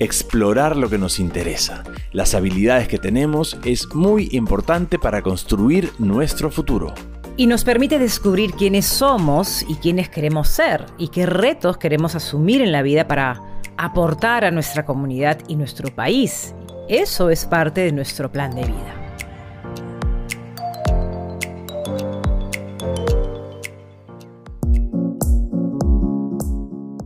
Explorar 0.00 0.76
lo 0.76 0.90
que 0.90 0.98
nos 0.98 1.20
interesa. 1.20 1.84
Las 2.10 2.34
habilidades 2.34 2.88
que 2.88 2.98
tenemos 2.98 3.58
es 3.64 3.94
muy 3.94 4.28
importante 4.32 4.98
para 4.98 5.22
construir 5.22 5.92
nuestro 6.00 6.50
futuro. 6.50 6.94
Y 7.36 7.46
nos 7.46 7.62
permite 7.62 8.00
descubrir 8.00 8.54
quiénes 8.54 8.86
somos 8.86 9.64
y 9.68 9.76
quiénes 9.76 10.08
queremos 10.08 10.48
ser 10.48 10.84
y 10.98 11.08
qué 11.08 11.26
retos 11.26 11.78
queremos 11.78 12.16
asumir 12.16 12.60
en 12.60 12.72
la 12.72 12.82
vida 12.82 13.06
para 13.06 13.40
aportar 13.78 14.44
a 14.44 14.50
nuestra 14.50 14.84
comunidad 14.84 15.38
y 15.48 15.56
nuestro 15.56 15.94
país. 15.94 16.54
Eso 16.88 17.30
es 17.30 17.46
parte 17.46 17.80
de 17.82 17.92
nuestro 17.92 18.30
plan 18.30 18.54
de 18.54 18.64
vida. 18.64 18.94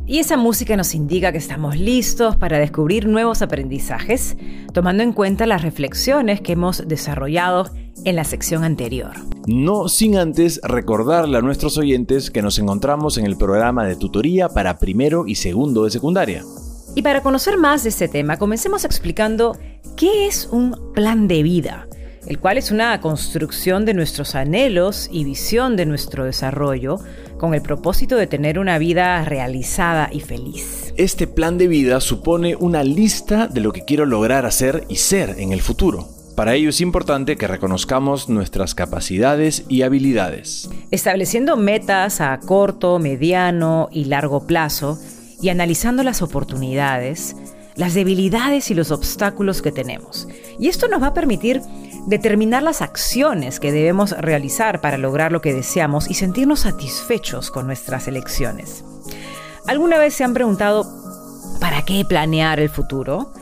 Y 0.07 0.19
esa 0.19 0.37
música 0.37 0.77
nos 0.77 0.95
indica 0.95 1.33
que 1.33 1.39
estamos 1.39 1.79
listos 1.79 2.37
para 2.37 2.59
descubrir 2.59 3.09
nuevos 3.09 3.41
aprendizajes, 3.41 4.37
tomando 4.75 5.03
en 5.03 5.15
cuenta 5.15 5.47
las 5.47 5.63
reflexiones 5.63 6.43
que 6.43 6.53
hemos 6.53 6.87
desarrollado 6.87 7.71
en 8.05 8.17
la 8.17 8.25
sección 8.25 8.63
anterior. 8.63 9.13
No 9.47 9.89
sin 9.89 10.19
antes 10.19 10.61
recordarle 10.63 11.39
a 11.39 11.41
nuestros 11.41 11.79
oyentes 11.79 12.31
que 12.31 12.43
nos 12.43 12.59
encontramos 12.59 13.17
en 13.17 13.25
el 13.25 13.39
programa 13.39 13.87
de 13.87 13.97
tutoría 13.97 14.51
para 14.51 14.79
primero 14.79 15.27
y 15.27 15.37
segundo 15.37 15.85
de 15.85 15.91
secundaria. 15.91 16.45
Y 16.95 17.03
para 17.03 17.23
conocer 17.23 17.57
más 17.57 17.85
de 17.85 17.89
este 17.89 18.09
tema, 18.09 18.37
comencemos 18.37 18.85
explicando 18.85 19.57
qué 19.97 20.27
es 20.27 20.47
un 20.51 20.93
plan 20.93 21.27
de 21.27 21.43
vida, 21.43 21.89
el 22.27 22.39
cual 22.39 22.59
es 22.59 22.71
una 22.71 23.01
construcción 23.01 23.87
de 23.87 23.95
nuestros 23.95 24.35
anhelos 24.35 25.09
y 25.11 25.25
visión 25.25 25.77
de 25.77 25.87
nuestro 25.87 26.25
desarrollo 26.25 27.01
con 27.39 27.55
el 27.55 27.63
propósito 27.63 28.17
de 28.17 28.27
tener 28.27 28.59
una 28.59 28.77
vida 28.77 29.25
realizada 29.25 30.11
y 30.13 30.21
feliz. 30.21 30.93
Este 30.99 31.27
plan 31.27 31.57
de 31.57 31.67
vida 31.67 31.99
supone 32.01 32.57
una 32.57 32.85
lista 32.85 33.47
de 33.47 33.63
lo 33.63 33.73
que 33.73 33.87
quiero 33.87 34.05
lograr 34.05 34.45
hacer 34.45 34.85
y 34.89 34.97
ser 34.97 35.37
en 35.39 35.53
el 35.53 35.63
futuro. 35.63 36.09
Para 36.37 36.55
ello 36.55 36.69
es 36.69 36.81
importante 36.81 37.37
que 37.37 37.47
reconozcamos 37.47 38.29
nuestras 38.29 38.75
capacidades 38.75 39.65
y 39.69 39.83
habilidades. 39.83 40.69
Estableciendo 40.91 41.57
metas 41.57 42.21
a 42.21 42.39
corto, 42.39 42.99
mediano 42.99 43.89
y 43.93 44.07
largo 44.07 44.47
plazo, 44.47 44.99
y 45.43 45.51
analizando 45.51 46.03
las 46.03 46.23
oportunidades, 46.23 47.37
las 47.75 47.95
debilidades 47.95 48.71
y 48.71 48.75
los 48.75 48.91
obstáculos 48.91 49.61
que 49.61 49.73
tenemos. 49.73 50.29
Y 50.59 50.69
esto 50.69 50.89
nos 50.89 51.03
va 51.03 51.09
a 51.09 51.15
permitir 51.15 51.61
determinar 52.07 52.63
las 52.63 52.81
acciones 52.81 53.61
que 53.61 53.73
debemos 53.73 54.13
realizar 54.13 54.81
para 54.81 54.99
lograr 54.99 55.33
lo 55.33 55.41
que 55.41 55.53
deseamos 55.53 56.09
y 56.09 56.15
sentirnos 56.15 56.61
satisfechos 56.61 57.51
con 57.51 57.67
nuestras 57.67 58.09
elecciones. 58.09 58.85
¿Alguna 59.67 59.99
vez 59.99 60.15
se 60.15 60.25
han 60.25 60.35
preguntado, 60.35 60.87
¿para 61.61 61.85
qué 61.85 62.05
planear 62.05 62.61
el 62.61 62.69
futuro? 62.69 63.33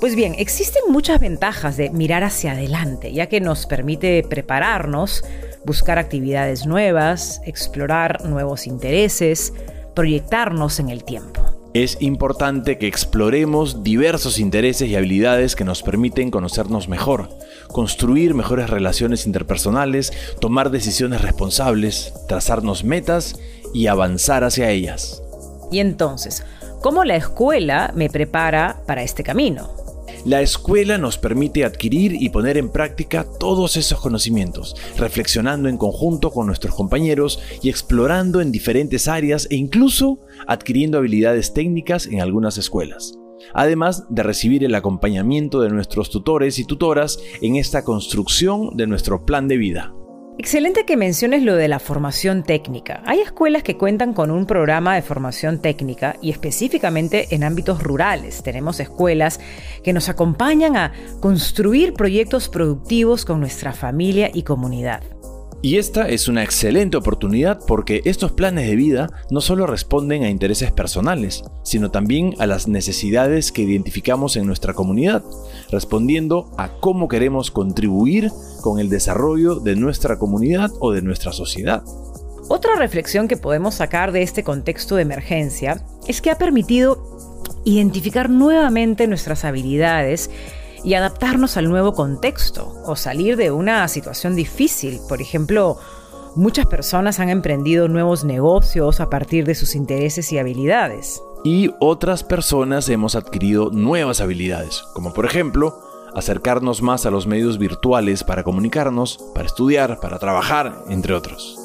Pues 0.00 0.14
bien, 0.16 0.34
existen 0.38 0.82
muchas 0.88 1.20
ventajas 1.20 1.76
de 1.76 1.90
mirar 1.90 2.24
hacia 2.24 2.52
adelante, 2.52 3.12
ya 3.12 3.26
que 3.26 3.40
nos 3.40 3.66
permite 3.66 4.22
prepararnos, 4.22 5.22
buscar 5.64 5.98
actividades 5.98 6.64
nuevas, 6.64 7.40
explorar 7.44 8.24
nuevos 8.24 8.66
intereses, 8.66 9.52
proyectarnos 10.00 10.80
en 10.80 10.88
el 10.88 11.04
tiempo. 11.04 11.42
Es 11.74 11.98
importante 12.00 12.78
que 12.78 12.86
exploremos 12.86 13.82
diversos 13.82 14.38
intereses 14.38 14.88
y 14.88 14.96
habilidades 14.96 15.54
que 15.54 15.64
nos 15.64 15.82
permiten 15.82 16.30
conocernos 16.30 16.88
mejor, 16.88 17.28
construir 17.68 18.32
mejores 18.32 18.70
relaciones 18.70 19.26
interpersonales, 19.26 20.10
tomar 20.40 20.70
decisiones 20.70 21.20
responsables, 21.20 22.14
trazarnos 22.28 22.82
metas 22.82 23.38
y 23.74 23.88
avanzar 23.88 24.42
hacia 24.42 24.70
ellas. 24.70 25.22
Y 25.70 25.80
entonces, 25.80 26.46
¿cómo 26.80 27.04
la 27.04 27.16
escuela 27.16 27.92
me 27.94 28.08
prepara 28.08 28.80
para 28.86 29.02
este 29.02 29.22
camino? 29.22 29.79
La 30.26 30.42
escuela 30.42 30.98
nos 30.98 31.16
permite 31.16 31.64
adquirir 31.64 32.14
y 32.14 32.28
poner 32.28 32.58
en 32.58 32.68
práctica 32.68 33.26
todos 33.38 33.76
esos 33.78 34.00
conocimientos, 34.00 34.76
reflexionando 34.98 35.68
en 35.68 35.78
conjunto 35.78 36.30
con 36.30 36.46
nuestros 36.46 36.74
compañeros 36.74 37.40
y 37.62 37.70
explorando 37.70 38.42
en 38.42 38.52
diferentes 38.52 39.08
áreas 39.08 39.48
e 39.50 39.56
incluso 39.56 40.18
adquiriendo 40.46 40.98
habilidades 40.98 41.54
técnicas 41.54 42.06
en 42.06 42.20
algunas 42.20 42.58
escuelas. 42.58 43.14
Además 43.54 44.04
de 44.10 44.22
recibir 44.22 44.62
el 44.62 44.74
acompañamiento 44.74 45.62
de 45.62 45.70
nuestros 45.70 46.10
tutores 46.10 46.58
y 46.58 46.66
tutoras 46.66 47.18
en 47.40 47.56
esta 47.56 47.82
construcción 47.82 48.76
de 48.76 48.86
nuestro 48.86 49.24
plan 49.24 49.48
de 49.48 49.56
vida. 49.56 49.94
Excelente 50.40 50.86
que 50.86 50.96
menciones 50.96 51.42
lo 51.42 51.54
de 51.54 51.68
la 51.68 51.78
formación 51.78 52.44
técnica. 52.44 53.02
Hay 53.04 53.20
escuelas 53.20 53.62
que 53.62 53.76
cuentan 53.76 54.14
con 54.14 54.30
un 54.30 54.46
programa 54.46 54.94
de 54.94 55.02
formación 55.02 55.60
técnica 55.60 56.16
y 56.22 56.30
específicamente 56.30 57.34
en 57.34 57.44
ámbitos 57.44 57.82
rurales. 57.82 58.42
Tenemos 58.42 58.80
escuelas 58.80 59.38
que 59.84 59.92
nos 59.92 60.08
acompañan 60.08 60.78
a 60.78 60.92
construir 61.20 61.92
proyectos 61.92 62.48
productivos 62.48 63.26
con 63.26 63.38
nuestra 63.38 63.74
familia 63.74 64.30
y 64.32 64.42
comunidad. 64.42 65.02
Y 65.62 65.76
esta 65.76 66.08
es 66.08 66.26
una 66.26 66.42
excelente 66.42 66.96
oportunidad 66.96 67.60
porque 67.66 68.00
estos 68.06 68.32
planes 68.32 68.66
de 68.66 68.76
vida 68.76 69.10
no 69.30 69.42
solo 69.42 69.66
responden 69.66 70.22
a 70.22 70.30
intereses 70.30 70.72
personales, 70.72 71.44
sino 71.64 71.90
también 71.90 72.34
a 72.38 72.46
las 72.46 72.66
necesidades 72.66 73.52
que 73.52 73.62
identificamos 73.62 74.36
en 74.36 74.46
nuestra 74.46 74.72
comunidad, 74.72 75.22
respondiendo 75.70 76.50
a 76.56 76.70
cómo 76.80 77.08
queremos 77.08 77.50
contribuir 77.50 78.30
con 78.62 78.80
el 78.80 78.88
desarrollo 78.88 79.56
de 79.56 79.76
nuestra 79.76 80.18
comunidad 80.18 80.70
o 80.80 80.92
de 80.92 81.02
nuestra 81.02 81.32
sociedad. 81.32 81.82
Otra 82.48 82.76
reflexión 82.76 83.28
que 83.28 83.36
podemos 83.36 83.74
sacar 83.74 84.12
de 84.12 84.22
este 84.22 84.42
contexto 84.42 84.96
de 84.96 85.02
emergencia 85.02 85.84
es 86.08 86.22
que 86.22 86.30
ha 86.30 86.38
permitido 86.38 87.20
identificar 87.64 88.30
nuevamente 88.30 89.06
nuestras 89.06 89.44
habilidades 89.44 90.30
y 90.84 90.94
adaptarnos 90.94 91.56
al 91.56 91.68
nuevo 91.68 91.92
contexto 91.92 92.74
o 92.84 92.96
salir 92.96 93.36
de 93.36 93.50
una 93.50 93.86
situación 93.88 94.34
difícil. 94.34 95.00
Por 95.08 95.20
ejemplo, 95.20 95.78
muchas 96.36 96.66
personas 96.66 97.20
han 97.20 97.28
emprendido 97.28 97.88
nuevos 97.88 98.24
negocios 98.24 99.00
a 99.00 99.10
partir 99.10 99.44
de 99.44 99.54
sus 99.54 99.74
intereses 99.74 100.32
y 100.32 100.38
habilidades. 100.38 101.22
Y 101.44 101.70
otras 101.80 102.22
personas 102.22 102.88
hemos 102.88 103.14
adquirido 103.14 103.70
nuevas 103.70 104.20
habilidades, 104.20 104.82
como 104.92 105.12
por 105.12 105.24
ejemplo, 105.24 105.80
acercarnos 106.14 106.82
más 106.82 107.06
a 107.06 107.10
los 107.10 107.26
medios 107.26 107.58
virtuales 107.58 108.24
para 108.24 108.42
comunicarnos, 108.42 109.18
para 109.34 109.46
estudiar, 109.46 110.00
para 110.00 110.18
trabajar, 110.18 110.84
entre 110.88 111.14
otros. 111.14 111.59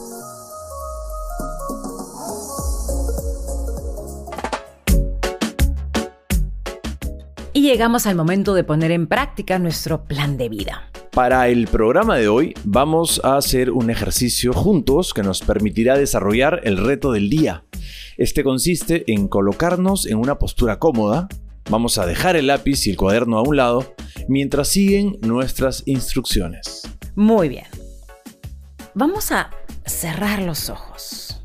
Llegamos 7.65 8.05
al 8.05 8.15
momento 8.15 8.53
de 8.53 8.63
poner 8.63 8.91
en 8.91 9.07
práctica 9.07 9.57
nuestro 9.59 10.05
plan 10.05 10.37
de 10.37 10.49
vida. 10.49 10.91
Para 11.11 11.47
el 11.47 11.67
programa 11.67 12.15
de 12.17 12.27
hoy 12.27 12.53
vamos 12.63 13.21
a 13.23 13.37
hacer 13.37 13.71
un 13.71 13.89
ejercicio 13.89 14.53
juntos 14.53 15.13
que 15.13 15.23
nos 15.23 15.41
permitirá 15.41 15.97
desarrollar 15.97 16.61
el 16.63 16.77
reto 16.77 17.11
del 17.11 17.29
día. 17.29 17.63
Este 18.17 18.43
consiste 18.43 19.11
en 19.11 19.27
colocarnos 19.27 20.05
en 20.05 20.17
una 20.17 20.37
postura 20.37 20.77
cómoda, 20.77 21.27
vamos 21.69 21.97
a 21.97 22.05
dejar 22.05 22.35
el 22.35 22.47
lápiz 22.47 22.85
y 22.85 22.91
el 22.91 22.97
cuaderno 22.97 23.37
a 23.37 23.41
un 23.41 23.57
lado 23.57 23.95
mientras 24.27 24.67
siguen 24.67 25.17
nuestras 25.21 25.83
instrucciones. 25.85 26.83
Muy 27.15 27.49
bien. 27.49 27.65
Vamos 28.93 29.31
a 29.31 29.49
cerrar 29.85 30.41
los 30.41 30.69
ojos. 30.69 31.41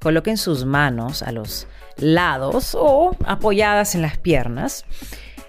Coloquen 0.00 0.36
sus 0.36 0.64
manos 0.64 1.22
a 1.22 1.32
los 1.32 1.66
lados 1.96 2.76
o 2.78 3.16
apoyadas 3.24 3.94
en 3.94 4.02
las 4.02 4.18
piernas 4.18 4.84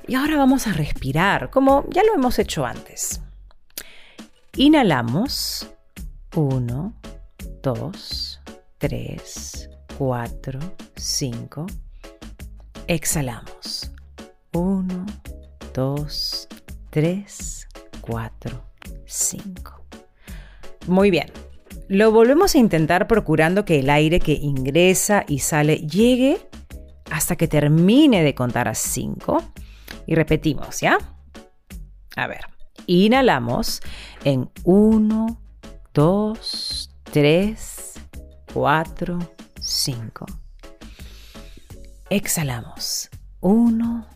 y 0.08 0.16
ahora 0.16 0.38
vamos 0.38 0.68
a 0.68 0.74
respirar, 0.74 1.50
como 1.50 1.86
ya 1.90 2.04
lo 2.04 2.14
hemos 2.16 2.40
hecho 2.40 2.66
antes. 2.66 3.22
Inhalamos. 4.56 5.70
1, 6.36 6.94
2, 7.64 8.42
3, 8.78 9.70
4, 9.98 10.60
5. 10.96 11.66
Exhalamos. 12.88 13.92
1, 14.54 15.06
2, 15.74 16.48
3, 16.90 17.68
4, 18.02 18.64
5. 19.06 19.82
Muy 20.88 21.12
bien. 21.12 21.32
Lo 21.90 22.12
volvemos 22.12 22.56
a 22.56 22.58
intentar 22.58 23.08
procurando 23.08 23.66
que 23.66 23.80
el 23.80 23.90
aire 23.90 24.20
que 24.20 24.34
ingresa 24.34 25.24
y 25.28 25.40
sale 25.40 25.78
llegue 25.78 26.38
hasta 27.12 27.36
que 27.36 27.48
termine 27.48 28.24
de 28.24 28.36
contar 28.36 28.68
a 28.68 28.74
5. 28.74 29.44
Y 30.08 30.16
repetimos, 30.16 30.80
¿ya? 30.80 30.98
A 32.16 32.28
ver, 32.28 32.46
inhalamos 32.88 33.82
en 34.24 34.50
1, 34.64 35.42
2, 35.94 36.90
3, 37.04 37.94
4, 38.54 39.20
5. 39.60 40.26
Exhalamos. 42.10 43.10
1, 43.42 44.08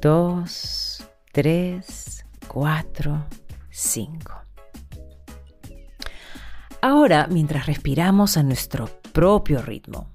2, 0.00 1.04
3, 1.32 2.26
4, 2.48 3.26
5. 3.70 4.32
Ahora, 6.80 7.26
mientras 7.30 7.66
respiramos 7.66 8.36
a 8.38 8.42
nuestro 8.42 8.86
propio 9.12 9.60
ritmo, 9.60 10.13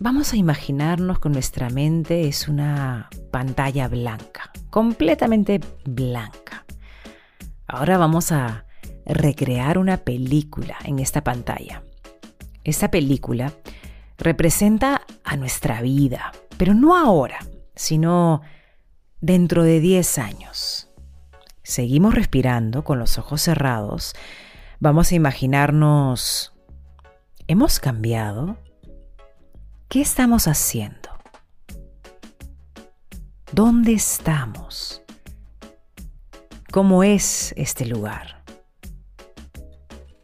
vamos 0.00 0.32
a 0.32 0.36
imaginarnos 0.36 1.20
que 1.20 1.28
nuestra 1.28 1.70
mente 1.70 2.28
es 2.28 2.48
una 2.48 3.08
pantalla 3.30 3.88
blanca, 3.88 4.50
completamente 4.70 5.60
blanca. 5.84 6.64
Ahora 7.66 7.98
vamos 7.98 8.32
a 8.32 8.66
recrear 9.06 9.78
una 9.78 9.98
película 9.98 10.76
en 10.84 10.98
esta 10.98 11.22
pantalla. 11.24 11.82
Esta 12.64 12.90
película 12.90 13.52
representa 14.18 15.02
a 15.24 15.36
nuestra 15.36 15.82
vida, 15.82 16.32
pero 16.56 16.74
no 16.74 16.96
ahora, 16.96 17.38
sino 17.74 18.42
dentro 19.20 19.62
de 19.62 19.80
10 19.80 20.18
años. 20.18 20.88
Seguimos 21.62 22.14
respirando 22.14 22.84
con 22.84 22.98
los 22.98 23.18
ojos 23.18 23.42
cerrados 23.42 24.14
Vamos 24.84 25.12
a 25.12 25.14
imaginarnos, 25.14 26.52
¿hemos 27.46 27.80
cambiado? 27.80 28.58
¿Qué 29.88 30.00
estamos 30.00 30.48
haciendo? 30.48 31.10
¿Dónde 33.52 33.92
estamos? 33.92 35.02
¿Cómo 36.72 37.04
es 37.04 37.54
este 37.56 37.86
lugar? 37.86 38.42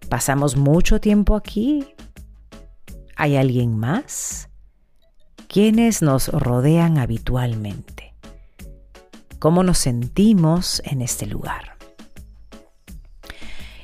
¿Pasamos 0.09 0.57
mucho 0.57 1.01
tiempo 1.01 1.37
aquí? 1.37 1.87
¿Hay 3.15 3.37
alguien 3.37 3.79
más? 3.79 4.49
¿Quiénes 5.47 6.03
nos 6.03 6.29
rodean 6.29 6.99
habitualmente? 6.99 8.15
¿Cómo 9.39 9.63
nos 9.63 9.79
sentimos 9.79 10.83
en 10.85 11.03
este 11.03 11.27
lugar? 11.27 11.77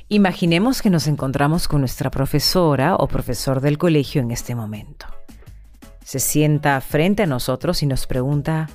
Imaginemos 0.09 0.81
que 0.81 0.89
nos 0.89 1.07
encontramos 1.07 1.67
con 1.67 1.81
nuestra 1.81 2.11
profesora 2.11 2.95
o 2.95 3.07
profesor 3.07 3.61
del 3.61 3.77
colegio 3.77 4.21
en 4.21 4.31
este 4.31 4.55
momento. 4.55 5.16
Se 6.07 6.19
sienta 6.19 6.79
frente 6.79 7.23
a 7.23 7.25
nosotros 7.25 7.83
y 7.83 7.85
nos 7.85 8.07
pregunta, 8.07 8.69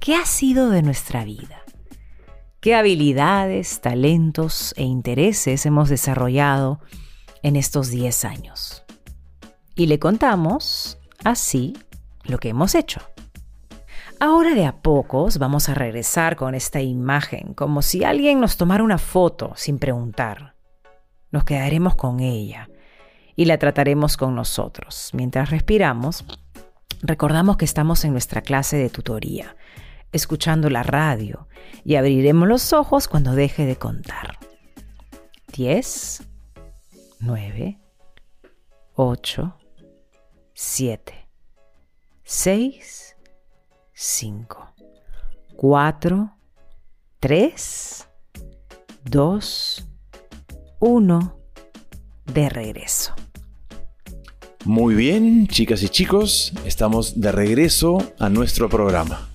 ¿qué 0.00 0.14
ha 0.14 0.24
sido 0.24 0.70
de 0.70 0.80
nuestra 0.80 1.24
vida? 1.24 1.62
¿Qué 2.60 2.74
habilidades, 2.74 3.82
talentos 3.82 4.72
e 4.78 4.84
intereses 4.84 5.66
hemos 5.66 5.90
desarrollado 5.90 6.80
en 7.42 7.56
estos 7.56 7.90
10 7.90 8.24
años? 8.24 8.84
Y 9.74 9.88
le 9.88 9.98
contamos, 9.98 10.98
así, 11.22 11.76
lo 12.24 12.38
que 12.38 12.48
hemos 12.48 12.74
hecho. 12.74 13.02
Ahora 14.18 14.54
de 14.54 14.64
a 14.64 14.80
pocos 14.80 15.36
vamos 15.36 15.68
a 15.68 15.74
regresar 15.74 16.34
con 16.34 16.54
esta 16.54 16.80
imagen, 16.80 17.52
como 17.52 17.82
si 17.82 18.04
alguien 18.04 18.40
nos 18.40 18.56
tomara 18.56 18.82
una 18.82 18.96
foto 18.96 19.52
sin 19.54 19.78
preguntar 19.78 20.54
nos 21.30 21.44
quedaremos 21.44 21.94
con 21.94 22.20
ella 22.20 22.70
y 23.36 23.44
la 23.44 23.58
trataremos 23.58 24.16
con 24.16 24.34
nosotros. 24.34 25.10
Mientras 25.12 25.50
respiramos, 25.50 26.24
recordamos 27.02 27.56
que 27.56 27.64
estamos 27.64 28.04
en 28.04 28.12
nuestra 28.12 28.42
clase 28.42 28.76
de 28.76 28.90
tutoría, 28.90 29.56
escuchando 30.12 30.70
la 30.70 30.82
radio, 30.82 31.48
y 31.84 31.96
abriremos 31.96 32.48
los 32.48 32.72
ojos 32.72 33.08
cuando 33.08 33.34
deje 33.34 33.66
de 33.66 33.76
contar. 33.76 34.38
10, 35.52 36.22
9, 37.20 37.80
8, 38.94 39.56
7, 40.54 41.28
6, 42.22 43.16
5, 43.92 44.74
4, 45.56 46.36
3, 47.18 48.08
2, 49.04 49.88
1 50.80 51.40
de 52.26 52.48
regreso. 52.48 53.14
Muy 54.66 54.94
bien, 54.94 55.46
chicas 55.46 55.82
y 55.82 55.88
chicos, 55.88 56.52
estamos 56.66 57.18
de 57.18 57.32
regreso 57.32 58.12
a 58.18 58.28
nuestro 58.28 58.68
programa. 58.68 59.30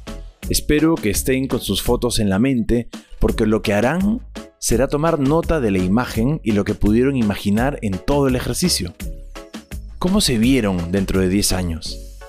Espero 0.49 0.93
que 0.93 1.09
estén 1.09 1.47
con 1.47 1.61
sus 1.61 1.81
fotos 1.81 2.19
en 2.19 2.29
la 2.29 2.37
mente 2.37 2.89
porque 3.19 3.47
lo 3.47 3.63
que 3.63 3.73
harán 3.73 4.21
será 4.59 4.87
tomar 4.87 5.19
nota 5.19 5.59
de 5.59 5.71
la 5.71 5.79
imagen 5.79 6.41
y 6.43 6.51
lo 6.51 6.63
que 6.63 6.75
pudieron 6.75 7.15
imaginar 7.17 7.79
en 7.81 7.97
todo 7.97 8.27
el 8.27 8.35
ejercicio. 8.35 8.93
¿Cómo 9.97 10.21
se 10.21 10.37
vieron 10.37 10.91
dentro 10.91 11.19
de 11.21 11.29
10 11.29 11.53
años? 11.53 12.19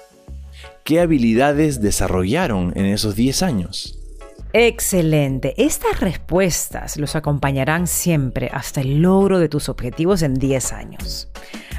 ¿Qué 0.82 0.98
habilidades 1.00 1.82
desarrollaron 1.82 2.72
en 2.76 2.86
esos 2.86 3.14
10 3.14 3.42
años? 3.42 4.05
Excelente. 4.52 5.54
Estas 5.62 6.00
respuestas 6.00 6.96
los 6.96 7.16
acompañarán 7.16 7.86
siempre 7.86 8.50
hasta 8.52 8.80
el 8.80 9.02
logro 9.02 9.38
de 9.38 9.48
tus 9.48 9.68
objetivos 9.68 10.22
en 10.22 10.34
10 10.34 10.72
años. 10.72 11.28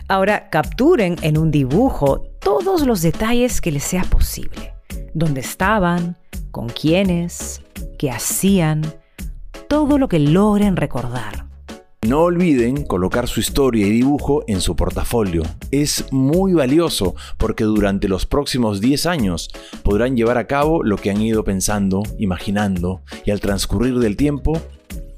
Ahora 0.07 0.49
capturen 0.49 1.15
en 1.21 1.37
un 1.37 1.51
dibujo 1.51 2.23
todos 2.39 2.85
los 2.85 3.01
detalles 3.01 3.61
que 3.61 3.71
les 3.71 3.83
sea 3.83 4.03
posible. 4.03 4.73
Dónde 5.13 5.41
estaban, 5.41 6.17
con 6.51 6.69
quiénes, 6.69 7.61
qué 7.97 8.11
hacían, 8.11 8.81
todo 9.67 9.97
lo 9.97 10.07
que 10.07 10.19
logren 10.19 10.77
recordar. 10.77 11.46
No 12.05 12.21
olviden 12.21 12.85
colocar 12.85 13.27
su 13.27 13.39
historia 13.39 13.87
y 13.87 13.89
dibujo 13.89 14.43
en 14.47 14.61
su 14.61 14.75
portafolio. 14.75 15.41
Es 15.71 16.05
muy 16.11 16.53
valioso 16.53 17.15
porque 17.37 17.63
durante 17.63 18.07
los 18.07 18.25
próximos 18.25 18.79
10 18.79 19.07
años 19.07 19.49
podrán 19.83 20.15
llevar 20.15 20.37
a 20.37 20.47
cabo 20.47 20.83
lo 20.83 20.97
que 20.97 21.09
han 21.09 21.21
ido 21.21 21.43
pensando, 21.43 22.03
imaginando 22.17 23.01
y 23.25 23.31
al 23.31 23.41
transcurrir 23.41 23.99
del 23.99 24.15
tiempo 24.15 24.61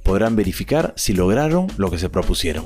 podrán 0.03 0.35
verificar 0.35 0.93
si 0.95 1.13
lograron 1.13 1.67
lo 1.77 1.91
que 1.91 1.99
se 1.99 2.09
propusieron. 2.09 2.65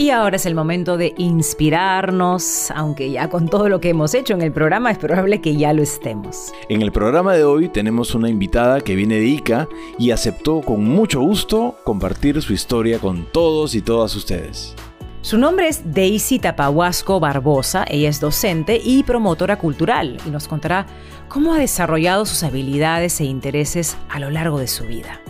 Y 0.00 0.08
ahora 0.08 0.36
es 0.36 0.46
el 0.46 0.54
momento 0.54 0.96
de 0.96 1.12
inspirarnos, 1.18 2.70
aunque 2.70 3.10
ya 3.10 3.28
con 3.28 3.48
todo 3.50 3.68
lo 3.68 3.82
que 3.82 3.90
hemos 3.90 4.14
hecho 4.14 4.32
en 4.32 4.40
el 4.40 4.50
programa 4.50 4.90
es 4.90 4.96
probable 4.96 5.42
que 5.42 5.56
ya 5.56 5.74
lo 5.74 5.82
estemos. 5.82 6.54
En 6.70 6.80
el 6.80 6.90
programa 6.90 7.34
de 7.34 7.44
hoy 7.44 7.68
tenemos 7.68 8.14
una 8.14 8.30
invitada 8.30 8.80
que 8.80 8.94
viene 8.94 9.16
de 9.16 9.26
Ica 9.26 9.68
y 9.98 10.12
aceptó 10.12 10.62
con 10.62 10.82
mucho 10.84 11.20
gusto 11.20 11.76
compartir 11.84 12.40
su 12.40 12.54
historia 12.54 12.98
con 12.98 13.26
todos 13.30 13.74
y 13.74 13.82
todas 13.82 14.16
ustedes. 14.16 14.74
Su 15.20 15.36
nombre 15.36 15.68
es 15.68 15.82
Daisy 15.92 16.38
Tapahuasco 16.38 17.20
Barbosa, 17.20 17.84
ella 17.86 18.08
es 18.08 18.20
docente 18.20 18.80
y 18.82 19.02
promotora 19.02 19.58
cultural 19.58 20.16
y 20.24 20.30
nos 20.30 20.48
contará 20.48 20.86
cómo 21.28 21.52
ha 21.52 21.58
desarrollado 21.58 22.24
sus 22.24 22.42
habilidades 22.42 23.20
e 23.20 23.24
intereses 23.24 23.98
a 24.08 24.18
lo 24.18 24.30
largo 24.30 24.60
de 24.60 24.66
su 24.66 24.86
vida. 24.86 25.20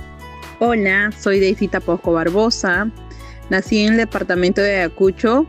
Hola, 0.60 1.10
soy 1.18 1.40
Daisy 1.40 1.66
Tapahuasco 1.66 2.12
Barbosa, 2.12 2.88
Nací 3.50 3.84
en 3.84 3.92
el 3.92 3.96
departamento 3.98 4.62
de 4.62 4.76
Ayacucho, 4.76 5.44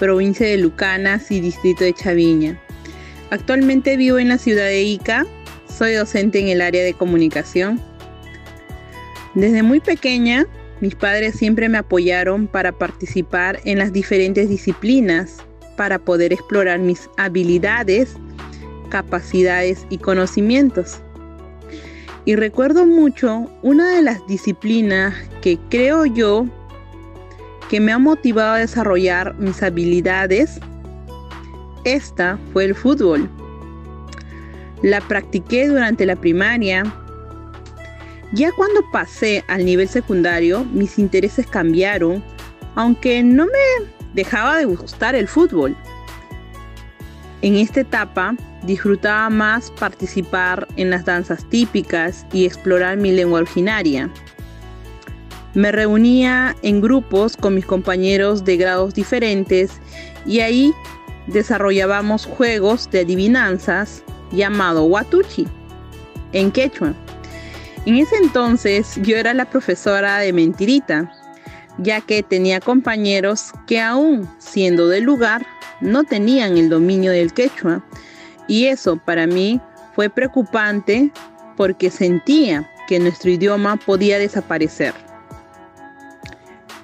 provincia 0.00 0.46
de 0.46 0.58
Lucanas 0.58 1.30
y 1.30 1.40
distrito 1.40 1.84
de 1.84 1.94
Chaviña. 1.94 2.60
Actualmente 3.30 3.96
vivo 3.96 4.18
en 4.18 4.28
la 4.28 4.38
ciudad 4.38 4.64
de 4.64 4.82
Ica, 4.82 5.24
soy 5.68 5.94
docente 5.94 6.40
en 6.40 6.48
el 6.48 6.60
área 6.60 6.82
de 6.82 6.94
comunicación. 6.94 7.80
Desde 9.34 9.62
muy 9.62 9.78
pequeña, 9.78 10.46
mis 10.80 10.96
padres 10.96 11.36
siempre 11.36 11.68
me 11.68 11.78
apoyaron 11.78 12.48
para 12.48 12.72
participar 12.72 13.60
en 13.64 13.78
las 13.78 13.92
diferentes 13.92 14.48
disciplinas, 14.48 15.36
para 15.76 16.00
poder 16.00 16.32
explorar 16.32 16.80
mis 16.80 17.08
habilidades, 17.16 18.16
capacidades 18.90 19.86
y 19.88 19.98
conocimientos. 19.98 20.98
Y 22.24 22.34
recuerdo 22.34 22.86
mucho 22.86 23.48
una 23.62 23.94
de 23.94 24.02
las 24.02 24.26
disciplinas 24.26 25.14
que 25.42 25.58
creo 25.70 26.06
yo 26.06 26.46
que 27.68 27.80
me 27.80 27.92
ha 27.92 27.98
motivado 27.98 28.54
a 28.54 28.58
desarrollar 28.58 29.34
mis 29.38 29.62
habilidades, 29.62 30.60
esta 31.84 32.38
fue 32.52 32.64
el 32.64 32.74
fútbol. 32.74 33.28
La 34.82 35.00
practiqué 35.00 35.68
durante 35.68 36.06
la 36.06 36.16
primaria. 36.16 36.82
Ya 38.32 38.50
cuando 38.52 38.80
pasé 38.92 39.44
al 39.48 39.64
nivel 39.64 39.88
secundario, 39.88 40.64
mis 40.64 40.98
intereses 40.98 41.46
cambiaron, 41.46 42.22
aunque 42.74 43.22
no 43.22 43.46
me 43.46 43.86
dejaba 44.14 44.58
de 44.58 44.64
gustar 44.64 45.14
el 45.14 45.28
fútbol. 45.28 45.76
En 47.42 47.54
esta 47.54 47.80
etapa 47.80 48.34
disfrutaba 48.64 49.30
más 49.30 49.70
participar 49.72 50.66
en 50.76 50.90
las 50.90 51.04
danzas 51.04 51.48
típicas 51.48 52.26
y 52.32 52.46
explorar 52.46 52.96
mi 52.96 53.12
lengua 53.12 53.40
originaria. 53.40 54.10
Me 55.56 55.72
reunía 55.72 56.54
en 56.60 56.82
grupos 56.82 57.34
con 57.34 57.54
mis 57.54 57.64
compañeros 57.64 58.44
de 58.44 58.58
grados 58.58 58.92
diferentes 58.92 59.70
y 60.26 60.40
ahí 60.40 60.74
desarrollábamos 61.28 62.26
juegos 62.26 62.90
de 62.90 63.00
adivinanzas 63.00 64.02
llamado 64.32 64.84
Watuchi 64.84 65.48
en 66.34 66.52
quechua. 66.52 66.92
En 67.86 67.94
ese 67.94 68.16
entonces 68.16 68.96
yo 69.00 69.16
era 69.16 69.32
la 69.32 69.48
profesora 69.48 70.18
de 70.18 70.34
mentirita, 70.34 71.10
ya 71.78 72.02
que 72.02 72.22
tenía 72.22 72.60
compañeros 72.60 73.52
que 73.66 73.80
aún 73.80 74.28
siendo 74.36 74.88
del 74.88 75.04
lugar 75.04 75.46
no 75.80 76.04
tenían 76.04 76.58
el 76.58 76.68
dominio 76.68 77.12
del 77.12 77.32
quechua 77.32 77.82
y 78.46 78.66
eso 78.66 78.98
para 78.98 79.26
mí 79.26 79.58
fue 79.94 80.10
preocupante 80.10 81.10
porque 81.56 81.90
sentía 81.90 82.70
que 82.88 82.98
nuestro 82.98 83.30
idioma 83.30 83.76
podía 83.76 84.18
desaparecer. 84.18 85.05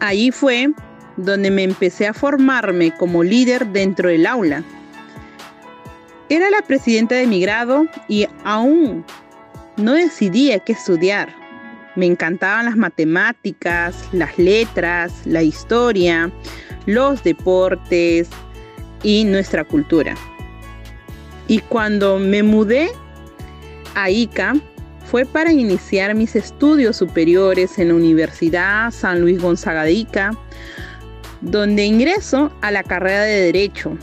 Ahí 0.02 0.32
fue 0.32 0.68
donde 1.16 1.48
me 1.52 1.62
empecé 1.62 2.08
a 2.08 2.12
formarme 2.12 2.92
como 2.96 3.22
líder 3.22 3.68
dentro 3.68 4.08
del 4.08 4.26
aula. 4.26 4.64
Era 6.28 6.50
la 6.50 6.60
presidenta 6.62 7.14
de 7.14 7.28
mi 7.28 7.40
grado 7.40 7.86
y 8.08 8.26
aún 8.42 9.04
no 9.76 9.92
decidía 9.92 10.58
qué 10.58 10.72
estudiar. 10.72 11.32
Me 11.94 12.06
encantaban 12.06 12.64
las 12.64 12.76
matemáticas, 12.76 14.08
las 14.10 14.36
letras, 14.38 15.12
la 15.24 15.44
historia, 15.44 16.32
los 16.86 17.22
deportes 17.22 18.28
y 19.04 19.22
nuestra 19.22 19.62
cultura. 19.62 20.16
Y 21.46 21.60
cuando 21.60 22.18
me 22.18 22.42
mudé 22.42 22.90
a 23.94 24.10
Ica, 24.10 24.54
fue 25.12 25.26
para 25.26 25.52
iniciar 25.52 26.14
mis 26.14 26.34
estudios 26.36 26.96
superiores 26.96 27.78
en 27.78 27.88
la 27.88 27.96
Universidad 27.96 28.90
San 28.90 29.20
Luis 29.20 29.42
Gonzaga 29.42 29.84
donde 31.42 31.84
ingreso 31.84 32.50
a 32.62 32.70
la 32.70 32.82
carrera 32.82 33.20
de 33.24 33.42
Derecho. 33.42 33.98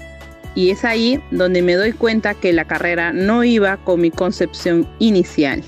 Y 0.54 0.70
es 0.70 0.86
ahí 0.86 1.20
donde 1.32 1.64
me 1.64 1.74
doy 1.74 1.94
cuenta 1.94 2.36
que 2.36 2.54
la 2.54 2.66
carrera 2.66 3.12
no 3.12 3.44
iba 3.44 3.78
con 3.78 4.02
mi 4.02 4.12
concepción 4.12 4.88
inicial. 5.00 5.64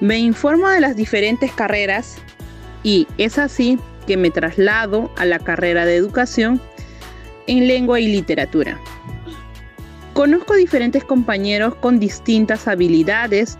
Me 0.00 0.18
informo 0.18 0.68
de 0.68 0.80
las 0.80 0.94
diferentes 0.94 1.50
carreras 1.52 2.18
y 2.82 3.06
es 3.16 3.38
así 3.38 3.78
que 4.06 4.18
me 4.18 4.30
traslado 4.30 5.10
a 5.16 5.24
la 5.24 5.38
carrera 5.38 5.86
de 5.86 5.96
educación 5.96 6.60
en 7.46 7.66
lengua 7.66 7.98
y 7.98 8.08
literatura. 8.08 8.78
Conozco 10.12 10.54
diferentes 10.54 11.04
compañeros 11.04 11.76
con 11.76 12.00
distintas 12.00 12.66
habilidades, 12.68 13.56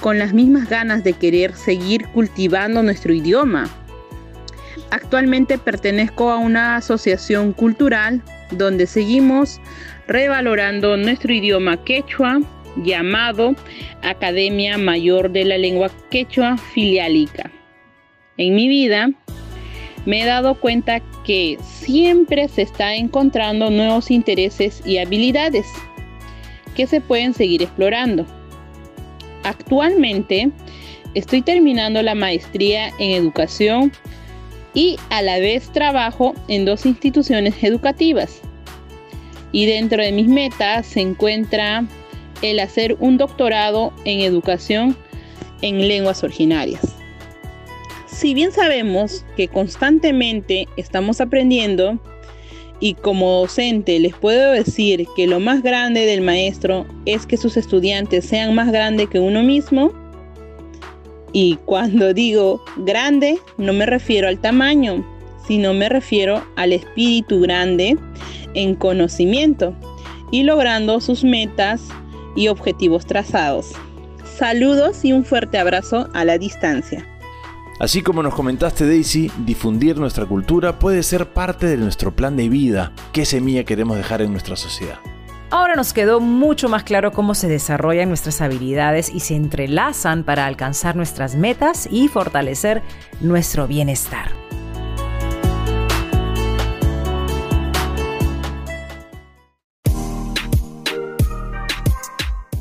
con 0.00 0.18
las 0.18 0.32
mismas 0.32 0.68
ganas 0.68 1.04
de 1.04 1.12
querer 1.12 1.54
seguir 1.54 2.06
cultivando 2.08 2.82
nuestro 2.82 3.12
idioma. 3.12 3.68
Actualmente 4.90 5.58
pertenezco 5.58 6.30
a 6.30 6.38
una 6.38 6.76
asociación 6.76 7.52
cultural 7.52 8.22
donde 8.50 8.86
seguimos 8.86 9.60
revalorando 10.06 10.96
nuestro 10.96 11.32
idioma 11.32 11.82
quechua 11.84 12.40
llamado 12.76 13.54
Academia 14.02 14.78
Mayor 14.78 15.30
de 15.30 15.44
la 15.44 15.58
Lengua 15.58 15.90
Quechua 16.10 16.56
Filialica. 16.56 17.50
En 18.36 18.54
mi 18.54 18.68
vida 18.68 19.10
me 20.06 20.22
he 20.22 20.24
dado 20.26 20.54
cuenta 20.56 21.00
que 21.24 21.56
siempre 21.62 22.48
se 22.48 22.62
está 22.62 22.94
encontrando 22.94 23.70
nuevos 23.70 24.10
intereses 24.10 24.82
y 24.84 24.98
habilidades 24.98 25.66
que 26.74 26.86
se 26.86 27.00
pueden 27.00 27.32
seguir 27.32 27.62
explorando. 27.62 28.26
Actualmente 29.44 30.50
estoy 31.14 31.42
terminando 31.42 32.02
la 32.02 32.14
maestría 32.14 32.88
en 32.98 33.12
educación 33.12 33.92
y 34.74 34.96
a 35.10 35.22
la 35.22 35.38
vez 35.38 35.70
trabajo 35.72 36.34
en 36.48 36.64
dos 36.64 36.84
instituciones 36.84 37.62
educativas. 37.62 38.40
Y 39.52 39.66
dentro 39.66 40.02
de 40.02 40.10
mis 40.10 40.26
metas 40.26 40.86
se 40.86 41.00
encuentra 41.00 41.86
el 42.42 42.58
hacer 42.58 42.96
un 42.98 43.16
doctorado 43.16 43.92
en 44.04 44.20
educación 44.20 44.96
en 45.62 45.86
lenguas 45.86 46.24
originarias. 46.24 46.96
Si 48.06 48.34
bien 48.34 48.52
sabemos 48.52 49.24
que 49.36 49.48
constantemente 49.48 50.68
estamos 50.76 51.20
aprendiendo 51.20 51.98
y 52.84 52.92
como 52.92 53.40
docente 53.40 53.98
les 53.98 54.12
puedo 54.14 54.52
decir 54.52 55.06
que 55.16 55.26
lo 55.26 55.40
más 55.40 55.62
grande 55.62 56.04
del 56.04 56.20
maestro 56.20 56.84
es 57.06 57.24
que 57.24 57.38
sus 57.38 57.56
estudiantes 57.56 58.26
sean 58.26 58.54
más 58.54 58.70
grandes 58.70 59.08
que 59.08 59.18
uno 59.18 59.42
mismo, 59.42 59.90
y 61.32 61.56
cuando 61.64 62.12
digo 62.12 62.62
grande 62.76 63.38
no 63.56 63.72
me 63.72 63.86
refiero 63.86 64.28
al 64.28 64.38
tamaño, 64.38 65.02
sino 65.48 65.72
me 65.72 65.88
refiero 65.88 66.44
al 66.56 66.74
espíritu 66.74 67.40
grande 67.40 67.96
en 68.52 68.74
conocimiento 68.74 69.74
y 70.30 70.42
logrando 70.42 71.00
sus 71.00 71.24
metas 71.24 71.80
y 72.36 72.48
objetivos 72.48 73.06
trazados. 73.06 73.72
Saludos 74.36 75.06
y 75.06 75.14
un 75.14 75.24
fuerte 75.24 75.56
abrazo 75.56 76.10
a 76.12 76.26
la 76.26 76.36
distancia. 76.36 77.13
Así 77.80 78.02
como 78.02 78.22
nos 78.22 78.34
comentaste 78.34 78.86
Daisy, 78.86 79.30
difundir 79.38 79.98
nuestra 79.98 80.26
cultura 80.26 80.78
puede 80.78 81.02
ser 81.02 81.32
parte 81.32 81.66
de 81.66 81.76
nuestro 81.76 82.14
plan 82.14 82.36
de 82.36 82.48
vida. 82.48 82.92
¿Qué 83.12 83.24
semilla 83.24 83.64
queremos 83.64 83.96
dejar 83.96 84.22
en 84.22 84.30
nuestra 84.30 84.54
sociedad? 84.54 84.98
Ahora 85.50 85.74
nos 85.74 85.92
quedó 85.92 86.20
mucho 86.20 86.68
más 86.68 86.84
claro 86.84 87.12
cómo 87.12 87.34
se 87.34 87.48
desarrollan 87.48 88.08
nuestras 88.08 88.40
habilidades 88.40 89.12
y 89.12 89.20
se 89.20 89.36
entrelazan 89.36 90.24
para 90.24 90.46
alcanzar 90.46 90.96
nuestras 90.96 91.34
metas 91.34 91.88
y 91.90 92.08
fortalecer 92.08 92.82
nuestro 93.20 93.66
bienestar. 93.66 94.30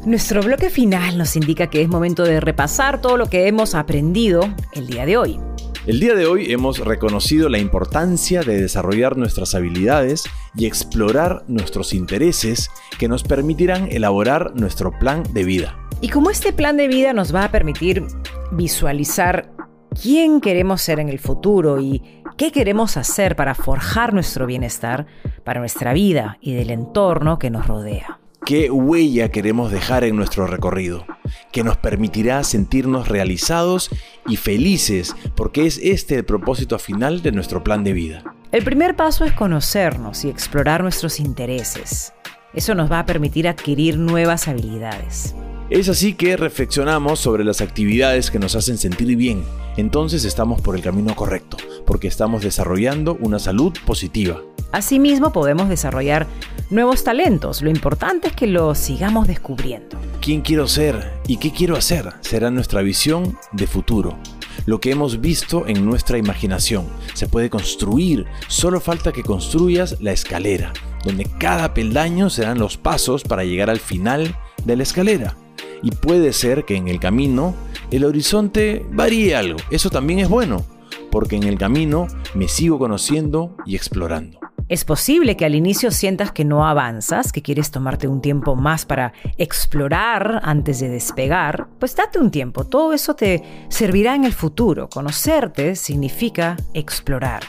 Nuestro 0.05 0.41
bloque 0.41 0.69
final 0.69 1.17
nos 1.17 1.37
indica 1.37 1.67
que 1.67 1.81
es 1.81 1.87
momento 1.87 2.23
de 2.23 2.41
repasar 2.41 2.99
todo 2.99 3.15
lo 3.15 3.29
que 3.29 3.47
hemos 3.47 3.73
aprendido 3.73 4.53
el 4.73 4.85
día 4.85 5.05
de 5.05 5.15
hoy. 5.15 5.39
El 5.85 6.01
día 6.01 6.13
de 6.13 6.25
hoy 6.25 6.51
hemos 6.51 6.79
reconocido 6.79 7.47
la 7.47 7.57
importancia 7.57 8.41
de 8.41 8.59
desarrollar 8.59 9.15
nuestras 9.15 9.55
habilidades 9.55 10.25
y 10.57 10.65
explorar 10.65 11.45
nuestros 11.47 11.93
intereses 11.93 12.69
que 12.99 13.07
nos 13.07 13.23
permitirán 13.23 13.87
elaborar 13.93 14.51
nuestro 14.55 14.91
plan 14.91 15.23
de 15.31 15.45
vida. 15.45 15.79
Y 16.01 16.09
como 16.09 16.31
este 16.31 16.51
plan 16.51 16.75
de 16.75 16.89
vida 16.89 17.13
nos 17.13 17.33
va 17.33 17.45
a 17.45 17.51
permitir 17.51 18.03
visualizar 18.51 19.53
quién 20.01 20.41
queremos 20.41 20.81
ser 20.81 20.99
en 20.99 21.07
el 21.07 21.19
futuro 21.19 21.79
y 21.79 22.03
qué 22.37 22.51
queremos 22.51 22.97
hacer 22.97 23.37
para 23.37 23.55
forjar 23.55 24.13
nuestro 24.13 24.47
bienestar, 24.47 25.05
para 25.45 25.61
nuestra 25.61 25.93
vida 25.93 26.37
y 26.41 26.53
del 26.55 26.71
entorno 26.71 27.39
que 27.39 27.49
nos 27.49 27.67
rodea 27.67 28.19
qué 28.45 28.69
huella 28.69 29.29
queremos 29.29 29.71
dejar 29.71 30.03
en 30.03 30.15
nuestro 30.15 30.47
recorrido, 30.47 31.05
que 31.51 31.63
nos 31.63 31.77
permitirá 31.77 32.43
sentirnos 32.43 33.07
realizados 33.07 33.89
y 34.27 34.37
felices, 34.37 35.15
porque 35.35 35.65
es 35.65 35.77
este 35.77 36.15
el 36.15 36.25
propósito 36.25 36.79
final 36.79 37.21
de 37.21 37.31
nuestro 37.31 37.63
plan 37.63 37.83
de 37.83 37.93
vida. 37.93 38.23
El 38.51 38.63
primer 38.63 38.95
paso 38.95 39.25
es 39.25 39.33
conocernos 39.33 40.25
y 40.25 40.29
explorar 40.29 40.83
nuestros 40.83 41.19
intereses. 41.19 42.13
Eso 42.53 42.75
nos 42.75 42.91
va 42.91 42.99
a 42.99 43.05
permitir 43.05 43.47
adquirir 43.47 43.97
nuevas 43.97 44.47
habilidades. 44.47 45.35
Es 45.69 45.89
así 45.89 46.13
que 46.13 46.37
reflexionamos 46.37 47.19
sobre 47.19 47.43
las 47.43 47.61
actividades 47.61 48.29
que 48.29 48.37
nos 48.37 48.55
hacen 48.55 48.77
sentir 48.77 49.15
bien. 49.15 49.43
Entonces 49.75 50.23
estamos 50.23 50.61
por 50.61 50.75
el 50.75 50.83
camino 50.83 51.15
correcto, 51.15 51.57
porque 51.87 52.07
estamos 52.07 52.43
desarrollando 52.43 53.17
una 53.21 53.39
salud 53.39 53.73
positiva. 53.85 54.41
Asimismo, 54.71 55.31
podemos 55.31 55.69
desarrollar 55.69 56.27
nuevos 56.73 57.03
talentos. 57.03 57.61
Lo 57.61 57.69
importante 57.69 58.29
es 58.29 58.35
que 58.35 58.47
los 58.47 58.77
sigamos 58.77 59.27
descubriendo. 59.27 59.97
¿Quién 60.21 60.41
quiero 60.41 60.67
ser 60.67 61.13
y 61.27 61.37
qué 61.37 61.51
quiero 61.51 61.77
hacer? 61.77 62.11
Será 62.21 62.49
nuestra 62.49 62.81
visión 62.81 63.37
de 63.51 63.67
futuro. 63.67 64.17
Lo 64.65 64.79
que 64.79 64.91
hemos 64.91 65.21
visto 65.21 65.67
en 65.67 65.85
nuestra 65.85 66.17
imaginación 66.17 66.85
se 67.13 67.27
puede 67.27 67.49
construir, 67.49 68.25
solo 68.47 68.79
falta 68.79 69.11
que 69.11 69.23
construyas 69.23 69.97
la 70.01 70.11
escalera, 70.11 70.73
donde 71.03 71.25
cada 71.25 71.73
peldaño 71.73 72.29
serán 72.29 72.59
los 72.59 72.77
pasos 72.77 73.23
para 73.23 73.43
llegar 73.43 73.69
al 73.69 73.79
final 73.79 74.37
de 74.63 74.77
la 74.77 74.83
escalera. 74.83 75.35
Y 75.81 75.91
puede 75.91 76.31
ser 76.33 76.63
que 76.65 76.75
en 76.75 76.87
el 76.87 76.99
camino 76.99 77.55
el 77.91 78.05
horizonte 78.05 78.85
varíe 78.91 79.35
algo, 79.35 79.59
eso 79.69 79.89
también 79.89 80.19
es 80.19 80.29
bueno, 80.29 80.65
porque 81.11 81.35
en 81.35 81.43
el 81.43 81.57
camino 81.57 82.07
me 82.33 82.47
sigo 82.47 82.79
conociendo 82.79 83.57
y 83.65 83.75
explorando. 83.75 84.42
Es 84.73 84.85
posible 84.85 85.37
que 85.37 85.45
al 85.45 85.53
inicio 85.53 85.91
sientas 85.91 86.31
que 86.31 86.45
no 86.45 86.65
avanzas, 86.65 87.31
que 87.31 87.43
quieres 87.43 87.69
tomarte 87.69 88.07
un 88.07 88.21
tiempo 88.23 88.55
más 88.55 88.87
para 88.87 89.13
explorar 89.37 90.41
antes 90.41 90.79
de 90.79 90.89
despegar. 90.89 91.67
Pues 91.77 91.95
date 91.95 92.17
un 92.17 92.31
tiempo, 92.31 92.65
todo 92.65 92.91
eso 92.91 93.15
te 93.15 93.43
servirá 93.69 94.15
en 94.15 94.23
el 94.23 94.33
futuro. 94.33 94.89
Conocerte 94.89 95.75
significa 95.75 96.57
explorar. 96.73 97.43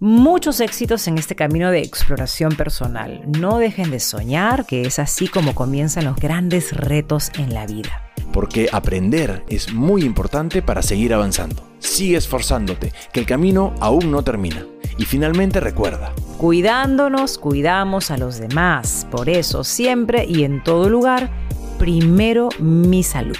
Muchos 0.00 0.60
éxitos 0.60 1.06
en 1.06 1.18
este 1.18 1.36
camino 1.36 1.70
de 1.70 1.80
exploración 1.80 2.56
personal. 2.56 3.20
No 3.26 3.58
dejen 3.58 3.90
de 3.90 4.00
soñar, 4.00 4.64
que 4.64 4.86
es 4.86 4.98
así 4.98 5.28
como 5.28 5.54
comienzan 5.54 6.06
los 6.06 6.16
grandes 6.16 6.74
retos 6.74 7.30
en 7.36 7.52
la 7.52 7.66
vida. 7.66 8.11
Porque 8.32 8.68
aprender 8.72 9.44
es 9.48 9.72
muy 9.72 10.02
importante 10.02 10.62
para 10.62 10.82
seguir 10.82 11.14
avanzando. 11.14 11.62
Sigue 11.78 12.16
esforzándote, 12.16 12.92
que 13.12 13.20
el 13.20 13.26
camino 13.26 13.74
aún 13.80 14.10
no 14.10 14.22
termina. 14.22 14.66
Y 14.98 15.04
finalmente 15.04 15.60
recuerda. 15.60 16.12
Cuidándonos, 16.38 17.38
cuidamos 17.38 18.10
a 18.10 18.18
los 18.18 18.38
demás. 18.38 19.06
Por 19.10 19.28
eso, 19.28 19.64
siempre 19.64 20.24
y 20.26 20.44
en 20.44 20.62
todo 20.62 20.88
lugar, 20.88 21.30
primero 21.78 22.48
mi 22.58 23.02
salud. 23.02 23.36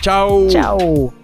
Chao. 0.00 0.48
Chao. 0.48 1.23